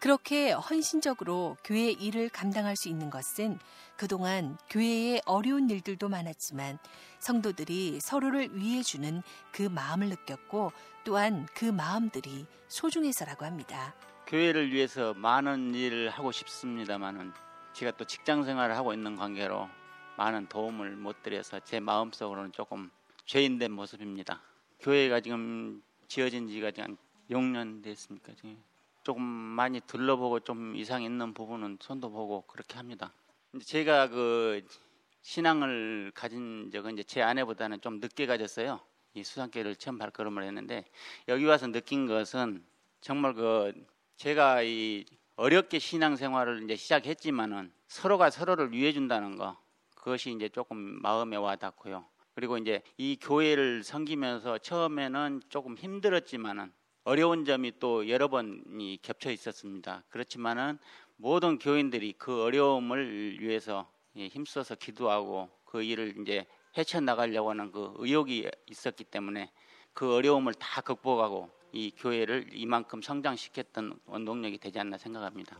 그렇게 0.00 0.52
헌신적으로 0.52 1.56
교회 1.64 1.90
일을 1.90 2.28
감당할 2.28 2.76
수 2.76 2.88
있는 2.88 3.10
것은 3.10 3.58
그동안 3.96 4.56
교회에 4.70 5.20
어려운 5.26 5.68
일들도 5.68 6.08
많았지만 6.08 6.78
성도들이 7.18 7.98
서로를 8.00 8.56
위해 8.56 8.82
주는 8.84 9.22
그 9.50 9.62
마음을 9.62 10.08
느꼈고 10.08 10.70
또한 11.04 11.48
그 11.52 11.64
마음들이 11.64 12.46
소중해서라고 12.68 13.44
합니다. 13.44 13.92
교회를 14.28 14.72
위해서 14.72 15.14
많은 15.14 15.74
일을 15.74 16.10
하고 16.10 16.30
싶습니다만은 16.30 17.32
제가 17.72 17.96
또 17.96 18.04
직장 18.04 18.44
생활을 18.44 18.76
하고 18.76 18.92
있는 18.92 19.16
관계로 19.16 19.68
많은 20.16 20.48
도움을 20.48 20.96
못 20.96 21.22
드려서 21.24 21.58
제 21.60 21.80
마음속으로는 21.80 22.52
조금 22.52 22.90
죄인된 23.26 23.72
모습입니다. 23.72 24.42
교회가 24.80 25.20
지금 25.20 25.82
지어진 26.06 26.46
지가 26.46 26.70
지금 26.70 26.96
6년 27.30 27.82
됐습니까? 27.82 28.32
지금 28.36 28.62
조금 29.08 29.22
많이 29.22 29.80
둘러보고 29.80 30.40
좀 30.40 30.76
이상 30.76 31.02
있는 31.02 31.32
부분은 31.32 31.78
손도 31.80 32.10
보고 32.10 32.42
그렇게 32.42 32.76
합니다. 32.76 33.10
제가 33.64 34.08
그 34.10 34.62
신앙을 35.22 36.12
가진 36.14 36.70
적은 36.70 36.92
이제 36.92 37.02
제 37.04 37.22
아내보다는 37.22 37.80
좀 37.80 38.00
늦게 38.00 38.26
가졌어요. 38.26 38.78
이 39.14 39.24
수산길을 39.24 39.76
처음 39.76 39.96
발걸음을 39.96 40.44
했는데 40.44 40.84
여기 41.26 41.46
와서 41.46 41.68
느낀 41.68 42.06
것은 42.06 42.62
정말 43.00 43.32
그 43.32 43.72
제가 44.16 44.62
이 44.62 45.06
어렵게 45.36 45.78
신앙생활을 45.78 46.64
이제 46.64 46.76
시작했지만은 46.76 47.72
서로가 47.86 48.28
서로를 48.28 48.72
위해 48.72 48.92
준다는 48.92 49.36
거 49.38 49.56
그것이 49.94 50.32
이제 50.32 50.50
조금 50.50 50.76
마음에 51.00 51.38
와닿고요. 51.38 52.04
그리고 52.34 52.58
이제 52.58 52.82
이 52.98 53.16
교회를 53.18 53.84
섬기면서 53.84 54.58
처음에는 54.58 55.40
조금 55.48 55.78
힘들었지만은 55.78 56.70
어려운 57.08 57.46
점이 57.46 57.72
또 57.80 58.06
여러 58.10 58.28
번이 58.28 58.98
겹쳐 59.00 59.30
있었습니다. 59.30 60.04
그렇지만은 60.10 60.78
모든 61.16 61.58
교인들이 61.58 62.12
그 62.18 62.42
어려움을 62.42 63.40
위해서 63.40 63.90
예, 64.16 64.26
힘써서 64.26 64.74
기도하고 64.74 65.48
그 65.64 65.82
일을 65.82 66.16
이제 66.20 66.44
헤쳐 66.76 67.00
나가려고 67.00 67.48
하는 67.48 67.72
그 67.72 67.94
의욕이 67.96 68.46
있었기 68.66 69.04
때문에 69.04 69.50
그 69.94 70.14
어려움을 70.16 70.52
다 70.52 70.82
극복하고 70.82 71.48
이 71.72 71.92
교회를 71.96 72.50
이만큼 72.52 73.00
성장시켰던 73.00 74.00
원동력이 74.04 74.58
되지 74.58 74.78
않나 74.78 74.98
생각합니다. 74.98 75.58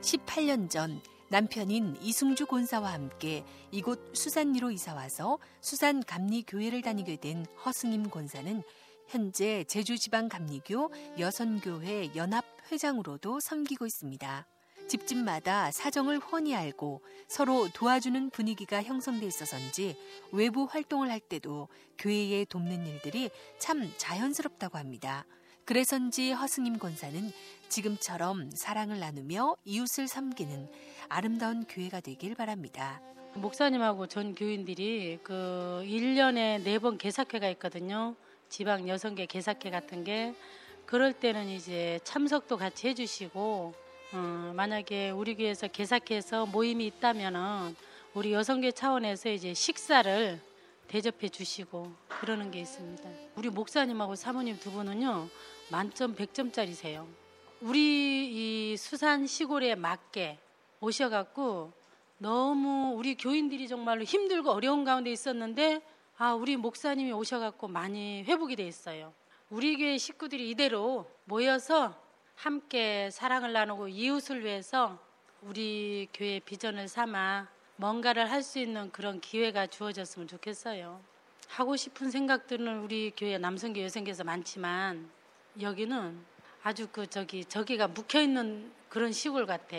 18년 0.00 0.68
전 0.68 1.00
남편인 1.28 1.96
이승주 2.02 2.46
권사와 2.46 2.92
함께 2.92 3.44
이곳 3.70 4.10
수산리로 4.12 4.72
이사 4.72 4.92
와서 4.92 5.38
수산 5.60 6.02
감리 6.02 6.42
교회를 6.42 6.82
다니게 6.82 7.16
된 7.16 7.46
허승임 7.64 8.10
권사는 8.10 8.64
현재 9.12 9.62
제주지방감리교 9.64 10.90
여선교회 11.18 12.12
연합 12.16 12.46
회장으로도 12.70 13.40
섬기고 13.40 13.84
있습니다. 13.84 14.46
집집마다 14.88 15.70
사정을 15.70 16.18
훤히 16.18 16.54
알고 16.54 17.02
서로 17.28 17.68
도와주는 17.74 18.30
분위기가 18.30 18.82
형성돼 18.82 19.26
있어서인지 19.26 19.98
외부 20.32 20.64
활동을 20.64 21.10
할 21.10 21.20
때도 21.20 21.68
교회에 21.98 22.46
돕는 22.46 22.86
일들이 22.86 23.28
참 23.58 23.92
자연스럽다고 23.98 24.78
합니다. 24.78 25.26
그래서인지 25.66 26.32
허승임 26.32 26.78
권사는 26.78 27.30
지금처럼 27.68 28.50
사랑을 28.52 28.98
나누며 28.98 29.56
이웃을 29.66 30.08
섬기는 30.08 30.70
아름다운 31.10 31.64
교회가 31.66 32.00
되길 32.00 32.34
바랍니다. 32.34 33.02
목사님하고 33.34 34.06
전 34.06 34.34
교인들이 34.34 35.18
그 35.22 35.82
1년에 35.84 36.64
4번 36.64 36.96
개사회가 36.96 37.50
있거든요. 37.50 38.16
지방 38.52 38.86
여성계 38.86 39.24
개사회 39.24 39.70
같은 39.70 40.04
게 40.04 40.34
그럴 40.84 41.14
때는 41.14 41.48
이제 41.48 41.98
참석도 42.04 42.58
같이 42.58 42.86
해주시고 42.88 43.74
어, 44.12 44.52
만약에 44.54 45.08
우리 45.08 45.34
교회에서 45.36 45.68
개사회에서 45.68 46.44
모임이 46.44 46.84
있다면은 46.84 47.74
우리 48.12 48.34
여성계 48.34 48.72
차원에서 48.72 49.30
이제 49.30 49.54
식사를 49.54 50.38
대접해 50.86 51.30
주시고 51.30 51.94
그러는 52.08 52.50
게 52.50 52.60
있습니다. 52.60 53.08
우리 53.36 53.48
목사님하고 53.48 54.16
사모님 54.16 54.58
두 54.58 54.70
분은요 54.70 55.28
만점 55.70 56.14
100점짜리세요. 56.14 57.06
우리 57.62 58.72
이 58.72 58.76
수산 58.76 59.26
시골에 59.26 59.76
맞게 59.76 60.38
오셔갖고 60.80 61.72
너무 62.18 62.96
우리 62.98 63.14
교인들이 63.14 63.66
정말로 63.66 64.04
힘들고 64.04 64.50
어려운 64.50 64.84
가운데 64.84 65.10
있었는데 65.10 65.80
아 66.24 66.34
우리 66.34 66.56
목사님이 66.56 67.10
오셔갖고 67.10 67.66
많이 67.66 68.22
회복이 68.22 68.54
돼 68.54 68.64
있어요. 68.64 69.12
우리 69.50 69.76
교회 69.76 69.98
식구들이 69.98 70.50
이대로 70.50 71.10
모여서 71.24 72.00
함께 72.36 73.10
사랑을 73.10 73.52
나누고 73.52 73.88
이웃을 73.88 74.44
위해서 74.44 75.00
우리 75.40 76.06
교회 76.14 76.38
비전을 76.38 76.86
삼아 76.86 77.48
뭔가를 77.74 78.30
할 78.30 78.44
수 78.44 78.60
있는 78.60 78.92
그런 78.92 79.20
기회가 79.20 79.66
주어졌으면 79.66 80.28
좋겠어요. 80.28 81.00
하고 81.48 81.74
싶은 81.74 82.12
생각들은 82.12 82.84
우리 82.84 83.10
교회 83.16 83.36
남성교 83.36 83.82
여성교에서 83.82 84.22
많지만 84.22 85.10
여기는 85.60 86.24
아주 86.62 86.86
그 86.92 87.08
저기 87.08 87.44
저기가 87.44 87.88
묵혀 87.88 88.20
있는 88.20 88.70
그런 88.88 89.10
시골 89.10 89.44
같아. 89.44 89.76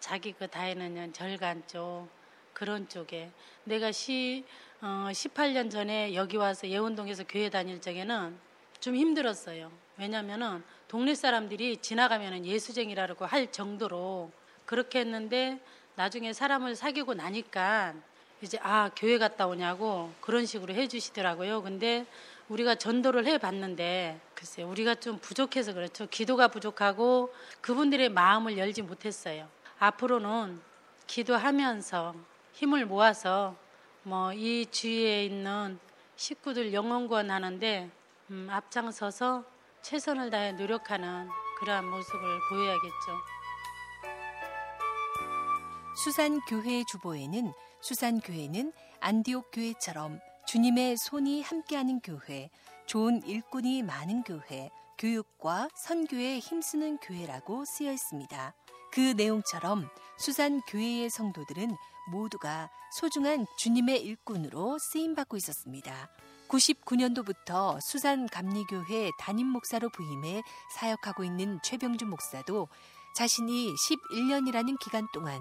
자기 0.00 0.34
그 0.34 0.48
다해는 0.48 1.14
절간 1.14 1.66
쪽 1.66 2.08
그런 2.52 2.88
쪽에 2.88 3.30
내가 3.64 3.92
시 3.92 4.44
어, 4.80 5.08
18년 5.10 5.72
전에 5.72 6.14
여기 6.14 6.36
와서 6.36 6.68
예원동에서 6.68 7.24
교회 7.28 7.50
다닐 7.50 7.80
적에는 7.80 8.38
좀 8.78 8.94
힘들었어요. 8.94 9.72
왜냐면은 9.96 10.62
동네 10.86 11.16
사람들이 11.16 11.78
지나가면 11.78 12.46
예수쟁이라고 12.46 13.26
할 13.26 13.50
정도로 13.50 14.30
그렇게 14.66 15.00
했는데 15.00 15.58
나중에 15.96 16.32
사람을 16.32 16.76
사귀고 16.76 17.14
나니까 17.14 17.94
이제 18.40 18.56
아 18.62 18.88
교회 18.94 19.18
갔다 19.18 19.48
오냐고 19.48 20.12
그런 20.20 20.46
식으로 20.46 20.72
해주시더라고요. 20.74 21.62
근데 21.62 22.06
우리가 22.48 22.76
전도를 22.76 23.26
해봤는데 23.26 24.20
글쎄 24.36 24.62
우리가 24.62 24.94
좀 24.94 25.18
부족해서 25.18 25.74
그렇죠. 25.74 26.06
기도가 26.08 26.46
부족하고 26.46 27.34
그분들의 27.60 28.10
마음을 28.10 28.56
열지 28.56 28.82
못했어요. 28.82 29.48
앞으로는 29.80 30.60
기도하면서 31.08 32.14
힘을 32.52 32.86
모아서 32.86 33.56
뭐 34.08 34.32
이 34.32 34.64
주위에 34.70 35.26
있는 35.26 35.78
식구들 36.16 36.72
영혼권 36.72 37.30
하는데 37.30 37.90
음, 38.30 38.48
앞장서서 38.50 39.44
최선을 39.82 40.30
다해 40.30 40.52
노력하는 40.52 41.28
그러한 41.58 41.84
모습을 41.86 42.20
보여야겠죠. 42.48 43.12
수산 46.04 46.40
교회 46.48 46.82
주보에는 46.90 47.52
수산 47.82 48.20
교회는 48.20 48.72
안디옥 49.00 49.50
교회처럼 49.52 50.20
주님의 50.46 50.96
손이 50.96 51.42
함께하는 51.42 52.00
교회, 52.00 52.48
좋은 52.86 53.22
일꾼이 53.26 53.82
많은 53.82 54.22
교회, 54.22 54.70
교육과 54.96 55.68
선교에 55.74 56.38
힘쓰는 56.38 56.96
교회라고 56.98 57.64
쓰여 57.66 57.92
있습니다. 57.92 58.54
그 58.90 59.00
내용처럼 59.16 59.88
수산 60.16 60.60
교회의 60.62 61.10
성도들은 61.10 61.76
모두가 62.10 62.70
소중한 62.92 63.46
주님의 63.56 64.02
일꾼으로 64.02 64.78
쓰임받고 64.78 65.36
있었습니다. 65.36 66.08
99년도부터 66.48 67.78
수산 67.82 68.26
감리교회 68.26 69.10
담임 69.18 69.48
목사로 69.48 69.90
부임해 69.90 70.42
사역하고 70.76 71.24
있는 71.24 71.58
최병준 71.62 72.08
목사도 72.08 72.68
자신이 73.14 73.74
11년이라는 73.74 74.78
기간 74.78 75.06
동안 75.12 75.40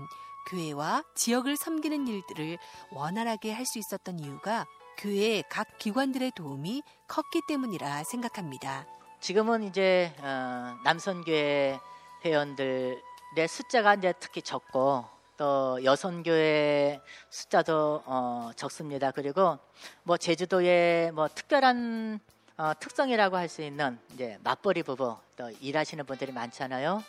교회와 0.49 1.03
지역을 1.15 1.57
섬기는 1.57 2.07
일들을 2.07 2.57
원활하게 2.91 3.51
할 3.53 3.65
수 3.65 3.79
있었던 3.79 4.19
이유가 4.19 4.65
교회 4.97 5.43
각 5.49 5.77
기관들의 5.77 6.31
도움이 6.35 6.81
컸기 7.07 7.41
때문이라 7.47 8.03
생각합니다. 8.05 8.85
지금은 9.19 9.63
이제 9.63 10.13
어, 10.19 10.77
남선교회 10.83 11.79
회원들의 12.25 13.47
숫자가 13.47 13.95
이제 13.95 14.13
특히 14.19 14.41
적고 14.41 15.05
또 15.37 15.83
여선교회 15.83 16.99
숫자도 17.29 18.03
어, 18.05 18.49
적습니다. 18.55 19.11
그리고 19.11 19.59
뭐 20.03 20.17
제주도의 20.17 21.11
뭐 21.11 21.27
특별한 21.27 22.19
어, 22.57 22.71
특성이라고 22.79 23.37
할 23.37 23.47
수 23.47 23.61
있는 23.61 23.99
이제 24.13 24.39
맞벌이 24.43 24.81
부부 24.81 25.15
또 25.37 25.51
일하시는 25.61 26.03
분들이 26.07 26.31
많잖아요. 26.31 27.03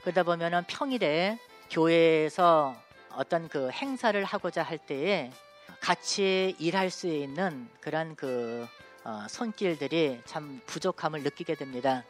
그러다 0.00 0.22
보면은 0.22 0.64
평일에 0.66 1.38
교회에서 1.70 2.74
어떤 3.10 3.48
그 3.48 3.70
행사를 3.70 4.24
하고자 4.24 4.62
할 4.62 4.78
때에 4.78 5.30
같이 5.80 6.56
일할 6.58 6.88
수 6.90 7.06
있는 7.06 7.68
그런 7.80 8.16
그 8.16 8.66
어, 9.04 9.26
손길들이 9.28 10.22
참 10.24 10.62
부족함을 10.64 11.22
느끼게 11.22 11.54
됩니다. 11.56 12.02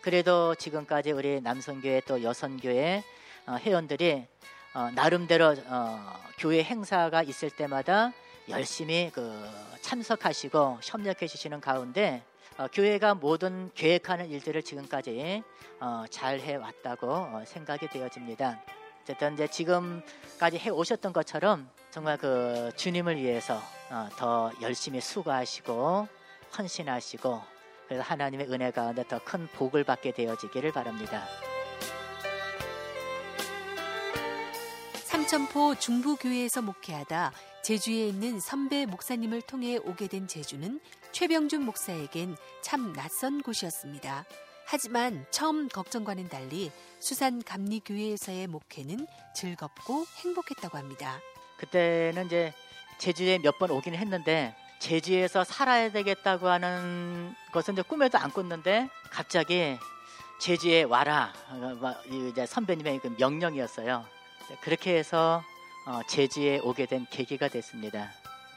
그래도 0.00 0.54
지금까지 0.54 1.12
우리 1.12 1.42
남성교회 1.42 2.00
또 2.06 2.22
여성교회 2.22 3.04
어, 3.46 3.56
회원들이 3.56 4.26
어, 4.74 4.90
나름대로 4.94 5.54
어, 5.66 6.14
교회 6.38 6.62
행사가 6.62 7.22
있을 7.22 7.50
때마다 7.50 8.12
열심히 8.48 9.10
그 9.14 9.48
참석하시고 9.82 10.78
협력해 10.82 11.26
주시는 11.26 11.60
가운데 11.60 12.22
어, 12.56 12.66
교회가 12.72 13.14
모든 13.14 13.70
계획하는 13.74 14.30
일들을 14.30 14.62
지금까지 14.62 15.42
어, 15.80 16.04
잘 16.10 16.40
해왔다고 16.40 17.06
어, 17.10 17.42
생각이 17.46 17.88
되어집니다. 17.88 18.60
어쨌든 19.02 19.34
이제 19.34 19.46
지금까지 19.46 20.58
해 20.58 20.70
오셨던 20.70 21.12
것처럼 21.12 21.68
정말 21.90 22.18
그 22.18 22.70
주님을 22.76 23.16
위해서 23.16 23.60
어, 23.90 24.08
더 24.16 24.50
열심히 24.60 25.00
수고하시고 25.00 26.08
헌신하시고 26.58 27.40
그래서 27.88 28.02
하나님의 28.02 28.50
은혜 28.50 28.70
가운데 28.70 29.02
더 29.08 29.18
큰 29.24 29.46
복을 29.54 29.84
받게 29.84 30.12
되어지기를 30.12 30.72
바랍니다. 30.72 31.26
삼천포 35.28 35.74
중부교회에서 35.74 36.62
목회하다 36.62 37.32
제주에 37.62 38.06
있는 38.08 38.40
선배 38.40 38.86
목사님을 38.86 39.42
통해 39.42 39.76
오게 39.76 40.06
된 40.06 40.26
제주는 40.26 40.80
최병준 41.12 41.64
목사에겐 41.66 42.34
참 42.62 42.94
낯선 42.94 43.42
곳이었습니다. 43.42 44.24
하지만 44.64 45.26
처음 45.30 45.68
걱정과는 45.68 46.30
달리 46.30 46.72
수산 46.98 47.42
감리교회에서의 47.42 48.46
목회는 48.46 49.06
즐겁고 49.34 50.06
행복했다고 50.24 50.78
합니다. 50.78 51.20
그때는 51.58 52.24
이제 52.26 52.54
제주에 52.96 53.38
몇 53.38 53.58
번 53.58 53.70
오기는 53.70 53.98
했는데 53.98 54.56
제주에서 54.78 55.44
살아야 55.44 55.92
되겠다고 55.92 56.48
하는 56.48 57.34
것은 57.52 57.74
이제 57.74 57.82
꿈에도 57.82 58.16
안 58.16 58.30
꿨는데 58.30 58.88
갑자기 59.10 59.76
제주에 60.40 60.84
와라 60.84 61.34
어, 61.50 61.94
이제 62.30 62.46
선배님의 62.46 63.00
그 63.00 63.14
명령이었어요. 63.18 64.16
그렇게 64.60 64.96
해서 64.96 65.42
어, 65.86 66.00
제주에 66.06 66.58
오게 66.58 66.86
된 66.86 67.06
계기가 67.10 67.48
됐습니다. 67.48 68.10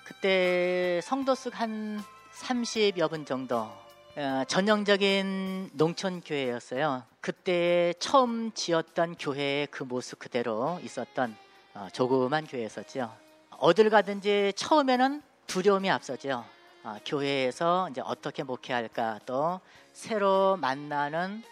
그때 0.03 0.99
성도 1.03 1.35
수한 1.35 2.03
30여 2.33 3.09
분 3.09 3.25
정도 3.25 3.69
어, 4.17 4.43
전형적인 4.47 5.69
농촌 5.73 6.21
교회였어요. 6.21 7.03
그때 7.21 7.93
처음 7.99 8.51
지었던 8.51 9.15
교회의 9.17 9.67
그 9.67 9.83
모습 9.83 10.19
그대로 10.19 10.79
있었던 10.83 11.35
어, 11.73 11.87
조그만 11.93 12.45
교회였었죠. 12.45 13.11
어딜 13.57 13.89
가든지 13.89 14.51
처음에는 14.55 15.21
두려움이 15.47 15.89
앞서죠. 15.89 16.43
어, 16.83 16.97
교회에서 17.05 17.89
이제 17.91 18.01
어떻게 18.03 18.43
목회할까 18.43 19.19
또 19.25 19.61
새로 19.93 20.57
만나는 20.59 21.43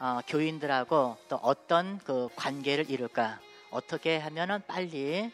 어, 0.00 0.20
교인들하고 0.26 1.16
또 1.28 1.36
어떤 1.36 1.98
그 1.98 2.28
관계를 2.34 2.90
이룰까 2.90 3.38
어떻게 3.70 4.18
하면은 4.18 4.62
빨리 4.66 5.30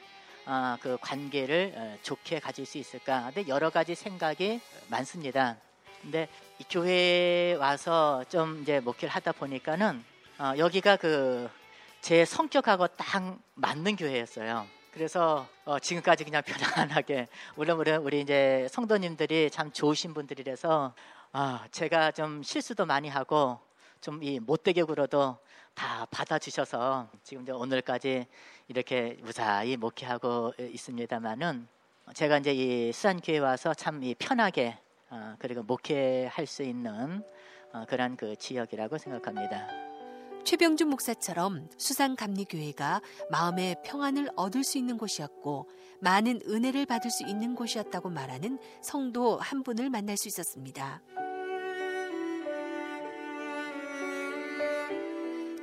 어, 0.46 0.76
그 0.80 0.98
관계를 1.00 1.72
어, 1.76 1.98
좋게 2.02 2.40
가질 2.40 2.66
수 2.66 2.78
있을까? 2.78 3.30
근데 3.32 3.48
여러 3.48 3.70
가지 3.70 3.94
생각이 3.94 4.60
많습니다. 4.88 5.56
근데 6.02 6.28
이 6.58 6.64
교회에 6.68 7.54
와서 7.54 8.24
좀 8.28 8.60
이제 8.62 8.80
목회를 8.80 9.08
하다 9.08 9.32
보니까는 9.32 10.04
어, 10.38 10.54
여기가 10.58 10.96
그 10.96 11.48
제 12.04 12.26
성격하고 12.26 12.86
딱 12.88 13.38
맞는 13.54 13.96
교회였어요. 13.96 14.66
그래서 14.92 15.48
어, 15.64 15.78
지금까지 15.78 16.24
그냥 16.24 16.42
편안하게 16.44 17.28
물론 17.54 17.78
우리, 17.78 17.92
우리 17.92 18.20
이제 18.20 18.68
성도님들이 18.70 19.48
참 19.50 19.72
좋으신 19.72 20.12
분들이라서 20.12 20.92
아, 21.32 21.66
제가 21.70 22.10
좀 22.10 22.42
실수도 22.42 22.84
많이 22.84 23.08
하고 23.08 23.58
좀 24.02 24.22
이 24.22 24.38
못되게 24.38 24.82
굴어도 24.82 25.38
다 25.74 26.06
받아주셔서 26.10 27.08
지금 27.22 27.42
이제 27.42 27.52
오늘까지 27.52 28.26
이렇게 28.68 29.16
무사히 29.22 29.76
목회하고 29.76 30.52
있습니다만은 30.58 31.68
제가 32.14 32.38
이제 32.38 32.52
이 32.52 32.92
수산교회 32.92 33.38
와서 33.38 33.74
참 33.74 34.02
이 34.02 34.14
편하게 34.14 34.78
어, 35.10 35.34
그리고 35.38 35.62
목회할 35.62 36.46
수 36.46 36.62
있는 36.62 37.22
어, 37.72 37.84
그런 37.88 38.16
그 38.16 38.36
지역이라고 38.36 38.98
생각합니다. 38.98 39.68
최병준 40.44 40.88
목사처럼 40.90 41.70
수산감리교회가 41.78 43.00
마음의 43.30 43.76
평안을 43.84 44.30
얻을 44.36 44.62
수 44.62 44.76
있는 44.76 44.98
곳이었고 44.98 45.70
많은 46.00 46.40
은혜를 46.46 46.84
받을 46.84 47.10
수 47.10 47.24
있는 47.26 47.54
곳이었다고 47.54 48.10
말하는 48.10 48.58
성도 48.82 49.38
한 49.38 49.62
분을 49.62 49.88
만날 49.88 50.18
수 50.18 50.28
있었습니다. 50.28 51.00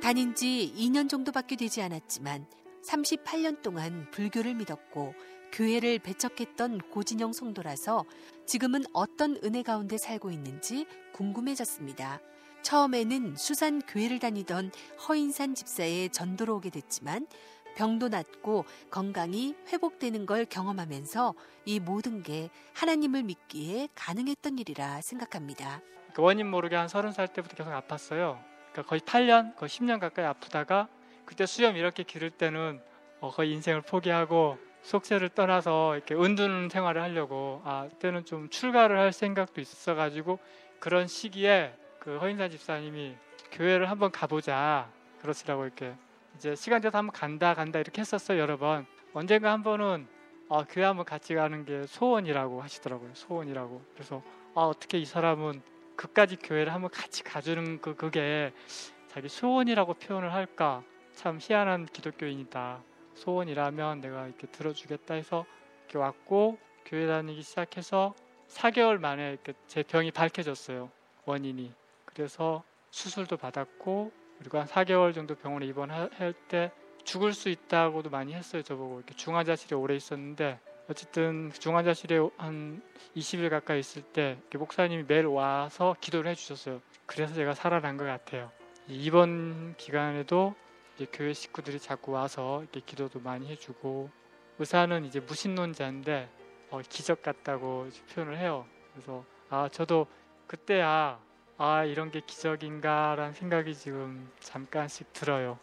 다닌 0.02 0.34
지 0.34 0.74
2년 0.76 1.08
정도밖에 1.08 1.54
되지 1.54 1.80
않았지만 1.80 2.44
38년 2.84 3.62
동안 3.62 4.10
불교를 4.10 4.54
믿었고 4.54 5.14
교회를 5.52 6.00
배척했던 6.00 6.78
고진영 6.90 7.32
성도라서 7.32 8.04
지금은 8.44 8.82
어떤 8.92 9.38
은혜 9.44 9.62
가운데 9.62 9.96
살고 9.96 10.32
있는지 10.32 10.86
궁금해졌습니다. 11.12 12.20
처음에는 12.62 13.36
수산 13.36 13.80
교회를 13.80 14.18
다니던 14.18 14.72
허인산 15.06 15.54
집사의 15.54 16.10
전도로 16.10 16.56
오게 16.56 16.70
됐지만 16.70 17.28
병도 17.76 18.08
낫고 18.08 18.64
건강이 18.90 19.54
회복되는 19.68 20.26
걸 20.26 20.46
경험하면서 20.46 21.34
이 21.64 21.78
모든 21.78 22.24
게 22.24 22.50
하나님을 22.74 23.22
믿기에 23.22 23.88
가능했던 23.94 24.58
일이라 24.58 25.00
생각합니다. 25.00 25.80
그 26.12 26.22
원인 26.22 26.50
모르게 26.50 26.74
한 26.74 26.88
서른 26.88 27.12
살 27.12 27.28
때부터 27.28 27.54
계속 27.54 27.70
아팠어요. 27.70 28.51
그러니까 28.72 28.82
거의 28.88 29.00
8년, 29.00 29.54
거의 29.56 29.68
10년 29.68 30.00
가까이 30.00 30.24
아프다가 30.24 30.88
그때 31.24 31.46
수염 31.46 31.76
이렇게 31.76 32.02
기를 32.02 32.30
때는 32.30 32.80
어, 33.20 33.30
거의 33.30 33.52
인생을 33.52 33.82
포기하고 33.82 34.58
속세를 34.82 35.28
떠나서 35.30 35.94
이렇게 35.94 36.14
은둔 36.14 36.68
생활을 36.68 37.00
하려고 37.00 37.62
아 37.64 37.86
그때는 37.88 38.24
좀 38.24 38.48
출가를 38.48 38.98
할 38.98 39.12
생각도 39.12 39.60
있어가지고 39.60 40.40
그런 40.80 41.06
시기에 41.06 41.74
그 42.00 42.18
허인사 42.18 42.48
집사님이 42.48 43.14
교회를 43.52 43.88
한번 43.88 44.10
가보자 44.10 44.90
그러시라고 45.20 45.64
이렇게 45.64 45.94
이제 46.36 46.56
시간 46.56 46.80
돼서 46.80 46.98
한번 46.98 47.12
간다 47.12 47.54
간다 47.54 47.78
이렇게 47.78 48.00
했었어요 48.00 48.40
여러 48.40 48.56
번. 48.56 48.86
언젠가 49.14 49.52
한 49.52 49.62
번은 49.62 50.08
아, 50.48 50.64
교회 50.68 50.84
한번 50.84 51.04
같이 51.06 51.34
가는 51.34 51.64
게 51.64 51.86
소원이라고 51.86 52.60
하시더라고요 52.60 53.10
소원이라고. 53.14 53.82
그래서 53.94 54.22
아 54.54 54.62
어떻게 54.62 54.98
이 54.98 55.04
사람은 55.04 55.62
그까지 55.96 56.36
교회를 56.36 56.72
한번 56.72 56.90
같이 56.90 57.22
가주는 57.22 57.80
그 57.80 57.94
그게 57.94 58.52
자기 59.08 59.28
소원이라고 59.28 59.94
표현을 59.94 60.32
할까? 60.32 60.82
참 61.14 61.38
희한한 61.40 61.86
기독교인이다. 61.86 62.82
소원이라면 63.14 64.00
내가 64.00 64.26
이렇게 64.26 64.46
들어주겠다 64.46 65.14
해서 65.14 65.44
이렇게 65.84 65.98
왔고 65.98 66.58
교회 66.86 67.06
다니기 67.06 67.42
시작해서 67.42 68.14
4개월 68.48 68.98
만에 68.98 69.30
이렇게 69.30 69.52
제 69.66 69.82
병이 69.82 70.10
밝혀졌어요 70.10 70.90
원인이. 71.26 71.72
그래서 72.04 72.64
수술도 72.90 73.36
받았고 73.36 74.12
그리고 74.38 74.58
한 74.58 74.66
4개월 74.66 75.14
정도 75.14 75.34
병원에 75.34 75.66
입원할 75.66 76.34
때 76.48 76.72
죽을 77.04 77.32
수 77.32 77.48
있다고도 77.48 78.10
많이 78.10 78.34
했어요 78.34 78.62
저보고. 78.62 78.98
이렇게 78.98 79.14
중환자실에 79.14 79.76
오래 79.76 79.94
있었는데 79.94 80.58
어쨌든 80.92 81.50
중환자실에 81.58 82.18
한 82.36 82.82
20일 83.16 83.48
가까이 83.48 83.80
있을 83.80 84.02
때 84.02 84.36
목사님이 84.54 85.04
매일 85.08 85.24
와서 85.24 85.96
기도를 86.02 86.30
해주셨어요. 86.32 86.82
그래서 87.06 87.32
제가 87.32 87.54
살아난 87.54 87.96
것 87.96 88.04
같아요. 88.04 88.52
이번 88.88 89.74
기간에도 89.78 90.54
교회 91.10 91.32
식구들이 91.32 91.80
자꾸 91.80 92.12
와서 92.12 92.60
이렇게 92.60 92.80
기도도 92.84 93.20
많이 93.20 93.48
해주고 93.48 94.10
의사는 94.58 95.04
이제 95.06 95.20
무신론자인데 95.20 96.28
어, 96.70 96.80
기적 96.86 97.22
같다고 97.22 97.88
표현을 98.12 98.36
해요. 98.36 98.66
그래서 98.92 99.24
아 99.48 99.70
저도 99.72 100.06
그때야 100.46 101.18
아 101.56 101.84
이런 101.84 102.10
게 102.10 102.20
기적인가라는 102.20 103.32
생각이 103.32 103.74
지금 103.74 104.30
잠깐씩 104.40 105.14
들어요. 105.14 105.58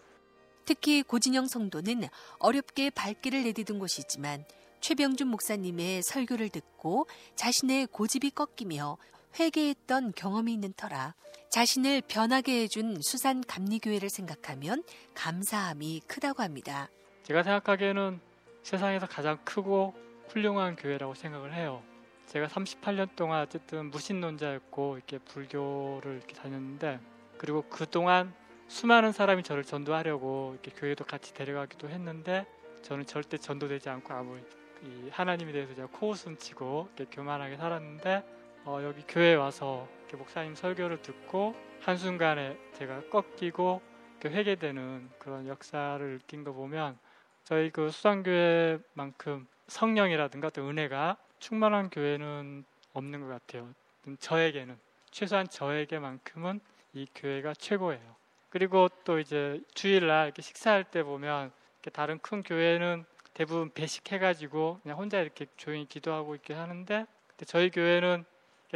특히 0.66 1.04
고진영 1.04 1.46
성도는 1.46 2.04
어렵게 2.40 2.90
발길을 2.90 3.44
내디딘 3.44 3.78
곳이지만 3.78 4.46
최병준 4.80 5.28
목사님의 5.28 6.02
설교를 6.02 6.50
듣고 6.50 7.08
자신의 7.36 7.88
고집이 7.88 8.32
꺾이며 8.32 8.98
회개했던 9.40 10.14
경험이 10.16 10.54
있는 10.54 10.74
터라 10.74 11.16
자신을 11.50 12.02
변하게 12.08 12.64
해준 12.64 13.02
수산 13.02 13.42
감리교회를 13.42 14.10
생각하면 14.10 14.84
감사함이 15.16 16.02
크다고 16.08 16.44
합니다. 16.44 16.90
제가 17.24 17.44
생각하기에는 17.44 18.20
세상에서 18.64 19.08
가장 19.08 19.38
크고 19.44 19.96
훌륭한 20.30 20.76
교회라고 20.76 21.16
생각을 21.16 21.54
해요. 21.54 21.82
제가 22.28 22.48
38년 22.48 23.16
동안 23.16 23.42
어쨌든 23.42 23.90
무신론자였고 23.90 24.98
이렇게 24.98 25.18
불교를 25.18 26.18
이렇게 26.18 26.36
다녔는데 26.36 27.00
그리고 27.40 27.64
그 27.70 27.90
동안 27.90 28.34
수많은 28.68 29.12
사람이 29.12 29.42
저를 29.42 29.64
전도하려고 29.64 30.52
이렇게 30.54 30.70
교회도 30.80 31.06
같이 31.06 31.34
데려가기도 31.34 31.90
했는데 31.90 32.46
저는 32.84 33.08
절대 33.08 33.38
전도되지 33.38 33.90
않고 33.90 34.14
아무 34.14 34.38
이 34.84 35.10
하나님에 35.12 35.52
대해서 35.52 35.74
제가 35.76 35.88
코웃음 35.92 36.38
치고 36.38 36.90
이렇게 36.96 37.16
교만하게 37.16 37.58
살았는데 37.58 38.24
어, 38.66 38.80
여기 38.84 39.04
교회에 39.08 39.36
와서 39.36 39.88
목사님 40.14 40.56
설교를 40.56 41.02
듣고 41.02 41.56
한 41.82 41.98
순간에 41.98 42.58
제가 42.74 43.10
꺾이고 43.10 43.82
회개되는 44.26 45.10
그런 45.18 45.48
역사를 45.48 46.20
느낀 46.20 46.44
거 46.44 46.52
보면 46.52 46.98
저희 47.44 47.70
그 47.70 47.90
수산교회만큼 47.90 49.48
성령이라든가 49.68 50.50
또 50.50 50.68
은혜가 50.68 51.18
충만한 51.40 51.90
교회는 51.90 52.66
없는 52.94 53.22
것 53.22 53.28
같아요. 53.28 53.74
저에게는 54.20 54.78
최소한 55.12 55.48
저에게만큼은 55.48 56.60
이 56.94 57.08
교회가 57.16 57.54
최고예요. 57.54 58.16
그리고 58.50 58.90
또 59.04 59.20
이제 59.20 59.62
주일날 59.74 60.28
이렇게 60.28 60.42
식사할 60.42 60.84
때 60.86 61.04
보면 61.04 61.52
다른 61.94 62.20
큰 62.20 62.44
교회는 62.44 63.06
대부분 63.40 63.72
배식해가지고 63.72 64.82
그냥 64.84 64.98
혼자 64.98 65.22
이렇게 65.22 65.46
조용히 65.56 65.86
기도하고 65.86 66.36
있게 66.36 66.54
하는데 66.54 67.06
저희 67.46 67.70
교회는 67.70 68.26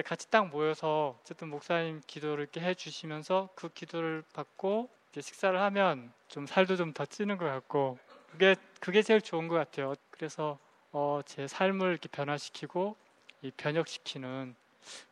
같이 0.05 0.31
딱 0.31 0.47
모여서 0.47 1.19
어쨌든 1.19 1.49
목사님 1.49 1.99
기도를 2.07 2.43
이렇게 2.43 2.61
해주시면서 2.61 3.49
그 3.55 3.67
기도를 3.67 4.23
받고 4.33 4.89
식사를 5.19 5.59
하면 5.59 6.13
좀 6.29 6.45
살도 6.47 6.77
좀 6.77 6.93
더 6.93 7.05
찌는 7.05 7.37
것 7.37 7.43
같고 7.43 7.99
그게 8.31 8.55
그게 8.79 9.01
제일 9.01 9.19
좋은 9.19 9.49
것 9.49 9.55
같아요. 9.55 9.95
그래서 10.11 10.57
어, 10.93 11.19
제 11.25 11.45
삶을 11.45 11.89
이렇게 11.89 12.07
변화시키고 12.07 12.95
이 13.41 13.51
변혁시키는 13.57 14.55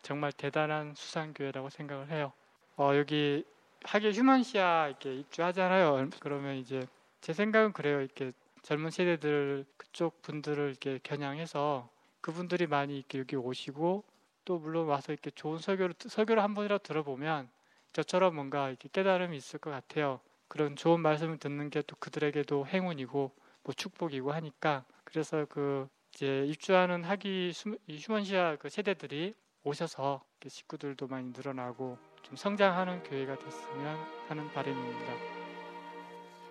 정말 0.02 0.32
대단한 0.32 0.93
수산교회라고 0.95 1.70
생각을 1.70 2.10
해요. 2.10 2.32
어, 2.78 2.95
여기 2.95 3.43
하계 3.84 4.12
휴먼시아 4.12 4.88
이렇게 4.88 5.14
입주하잖아요. 5.14 6.10
그러면 6.22 6.56
이제 6.56 6.88
제 7.20 7.34
생각은 7.34 7.74
그래요. 7.74 7.99
이렇게 7.99 8.32
젊은 8.62 8.91
세대들 8.91 9.66
그쪽 9.78 10.22
분들을 10.22 10.70
이렇게 10.70 10.99
겨냥해서 11.03 11.89
그분들이 12.22 12.68
많이 12.68 12.97
이렇게 12.97 13.18
여기 13.18 13.36
오시고 13.36 14.03
또 14.45 14.59
물론 14.59 14.88
와서 14.88 15.12
이렇게 15.12 15.32
좋은 15.32 15.57
설교를 15.57 15.95
설교를 15.99 16.41
한 16.43 16.53
번이라도 16.53 16.84
들어보면 16.84 17.49
저처럼 17.93 18.36
뭔가 18.36 18.70
이렇게 18.70 18.89
깨달음이 18.91 19.36
있을 19.38 19.59
것 19.59 19.72
같아요. 19.72 20.20
그런 20.47 20.76
좋은 20.76 20.99
말씀을 21.01 21.38
듣는 21.38 21.70
게 21.70 21.82
또 21.82 21.95
그들에게도 21.97 22.68
행운이고 22.68 23.32
뭐 23.64 23.74
축복이고 23.74 24.32
하니까 24.34 24.86
그래서 25.03 25.45
그 25.49 25.88
이제 26.14 26.45
입주하는 26.47 27.03
학위 27.03 27.51
휴먼시아 27.89 28.57
그 28.57 28.70
세대들이 28.70 29.34
오셔서 29.64 30.24
식구들도 30.45 31.07
많이 31.07 31.32
늘어나고 31.32 31.97
좀 32.24 32.36
성장하는 32.36 33.03
교회가 33.03 33.38
됐으면 33.38 33.97
하는 34.28 34.51
바람입니다. 34.51 35.41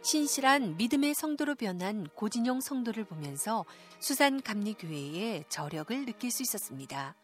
신실한 0.03 0.79
믿음의 0.79 1.15
성도로 1.15 1.55
변한 1.55 2.09
고진영 2.15 2.61
성도를 2.61 3.05
보면서 3.05 3.67
수산 3.99 4.41
감리교회의 4.41 5.45
저력을 5.49 6.07
느낄 6.07 6.31
수 6.31 6.43
있었습니다. 6.43 7.15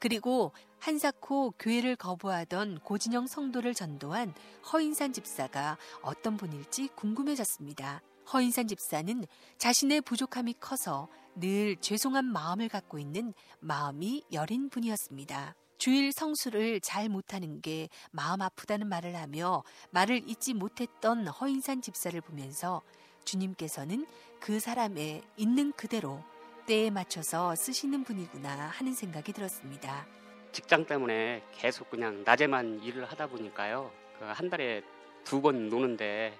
그리고 0.00 0.52
한사코 0.80 1.52
교회를 1.58 1.94
거부하던 1.96 2.80
고진영 2.80 3.28
성도를 3.28 3.72
전도한 3.72 4.34
허인산 4.72 5.12
집사가 5.12 5.78
어떤 6.02 6.36
분일지 6.36 6.88
궁금해졌습니다. 6.88 8.02
허인산 8.32 8.66
집사는 8.66 9.24
자신의 9.58 10.00
부족함이 10.00 10.54
커서 10.58 11.08
늘 11.36 11.76
죄송한 11.76 12.24
마음을 12.24 12.68
갖고 12.68 12.98
있는 12.98 13.32
마음이 13.60 14.24
여린 14.32 14.68
분이었습니다. 14.70 15.54
주일 15.84 16.12
성수를 16.12 16.80
잘 16.80 17.10
못하는 17.10 17.60
게 17.60 17.90
마음 18.10 18.40
아프다는 18.40 18.88
말을 18.88 19.16
하며 19.16 19.62
말을 19.90 20.22
잊지 20.26 20.54
못했던 20.54 21.26
허인산 21.28 21.82
집사를 21.82 22.18
보면서 22.22 22.80
주님께서는 23.26 24.06
그 24.40 24.60
사람의 24.60 25.20
있는 25.36 25.72
그대로 25.72 26.24
때에 26.64 26.88
맞춰서 26.88 27.54
쓰시는 27.54 28.02
분이구나 28.04 28.48
하는 28.48 28.94
생각이 28.94 29.34
들었습니다. 29.34 30.06
직장 30.52 30.86
때문에 30.86 31.42
계속 31.52 31.90
그냥 31.90 32.24
낮에만 32.24 32.82
일을 32.82 33.04
하다 33.04 33.26
보니까요. 33.26 33.92
그한 34.18 34.48
달에 34.48 34.80
두 35.24 35.42
번 35.42 35.68
노는데 35.68 36.34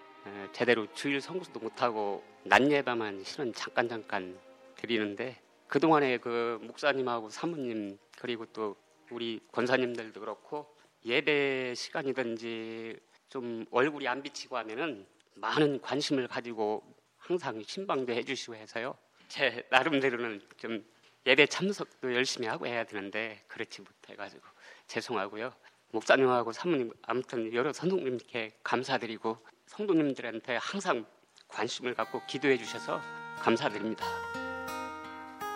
제대로 0.54 0.90
주일 0.94 1.20
성수도 1.20 1.60
못하고 1.60 2.24
낮 2.44 2.62
예배만 2.62 3.24
실은 3.24 3.52
잠깐 3.52 3.90
잠깐 3.90 4.38
드리는데 4.76 5.38
그동안에 5.68 6.16
그 6.16 6.58
목사님하고 6.62 7.28
사모님 7.28 7.98
그리고 8.16 8.46
또 8.46 8.82
우리 9.10 9.40
권사님들도 9.52 10.20
그렇고 10.20 10.74
예배 11.04 11.74
시간이든지 11.74 12.98
좀 13.28 13.66
얼굴이 13.70 14.08
안 14.08 14.22
비치고 14.22 14.56
하면은 14.58 15.06
많은 15.34 15.80
관심을 15.80 16.28
가지고 16.28 16.82
항상 17.18 17.62
신방도 17.62 18.12
해주시고 18.12 18.54
해서요. 18.54 18.96
제 19.28 19.66
나름대로는 19.70 20.40
좀 20.56 20.84
예배 21.26 21.46
참석도 21.46 22.14
열심히 22.14 22.46
하고 22.46 22.66
해야 22.66 22.84
되는데 22.84 23.42
그렇지 23.48 23.82
못해가지고 23.82 24.42
죄송하고요. 24.86 25.52
목사님하고 25.90 26.52
사모님 26.52 26.92
아무튼 27.02 27.52
여러 27.54 27.72
선생님께 27.72 28.58
감사드리고 28.62 29.38
성도님들한테 29.66 30.56
항상 30.56 31.06
관심을 31.48 31.94
갖고 31.94 32.20
기도해 32.26 32.58
주셔서 32.58 33.00
감사드립니다. 33.38 34.04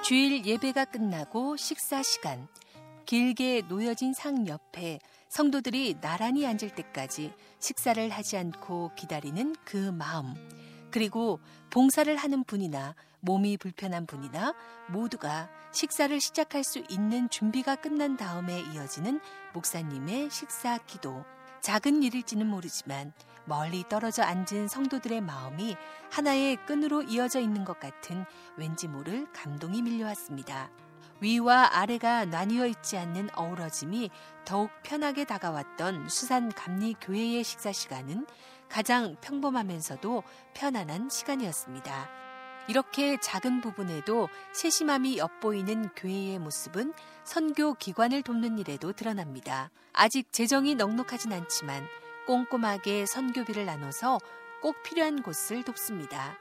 주일 0.05 0.45
예배가 0.45 0.87
끝나고 0.87 1.57
식사 1.57 2.03
시간 2.03 2.49
길게 3.09 3.63
놓여진 3.71 4.13
상 4.13 4.47
옆에 4.49 4.99
성도들이 5.31 5.99
나란히 6.03 6.47
앉을 6.47 6.75
때까지 6.75 7.33
식사를 7.59 8.07
하지 8.11 8.37
않고 8.37 8.91
기다리는 8.97 9.57
그 9.65 9.79
마음 9.79 10.35
그리고 10.91 11.41
봉사를 11.71 12.15
하는 12.15 12.45
분이나 12.45 12.95
몸이 13.21 13.57
불편한 13.57 14.05
분이나 14.05 14.55
모두가 14.91 15.49
식사를 15.73 16.21
시작할 16.21 16.63
수 16.63 16.85
있는 16.91 17.31
준비가 17.31 17.77
끝난 17.77 18.19
다음에 18.19 18.61
이어지는 18.75 19.21
목사님의 19.55 20.29
식사 20.31 20.77
기도. 20.77 21.25
작은 21.63 22.03
일일지는 22.03 22.47
모르지만 22.47 23.15
멀리 23.47 23.85
떨어져 23.89 24.23
앉은 24.23 24.69
성도들의 24.69 25.23
마음이 25.23 25.77
하나의 26.11 26.57
끈으로 26.67 27.05
이어져 27.05 27.41
있는 27.41 27.65
것 27.65 27.81
같은 27.81 28.27
왠지 28.59 28.87
모를 28.87 29.27
감동이 29.33 29.81
밀려왔습니다. 29.81 30.71
위와 31.21 31.71
아래가 31.73 32.25
나뉘어 32.25 32.67
있지 32.67 32.97
않는 32.97 33.31
어우러짐이 33.35 34.11
더욱 34.45 34.71
편하게 34.83 35.25
다가왔던 35.25 36.09
수산 36.09 36.53
감리 36.53 36.95
교회의 37.01 37.43
식사 37.45 37.73
시간은 37.73 38.27
가장 38.69 39.17
평범하면서도 39.21 40.23
편안한 40.55 41.09
시간이었습니다. 41.09 42.09
이렇게 42.69 43.19
작은 43.21 43.63
부분에도 43.63 44.29
세심함이 44.53 45.17
엿보이는 45.17 45.89
교회의 45.97 46.39
모습은 46.39 46.93
선교 47.25 47.75
기관을 47.75 48.23
돕는 48.23 48.59
일에도 48.59 48.93
드러납니다. 48.93 49.71
아직 49.95 50.33
재정이 50.33 50.75
넉넉하진 50.75 51.33
않지만 51.33 51.87
꼼꼼하게 52.27 53.07
선교비를 53.07 53.65
나눠서 53.65 54.19
꼭 54.61 54.83
필요한 54.83 55.23
곳을 55.23 55.63
돕습니다. 55.65 56.37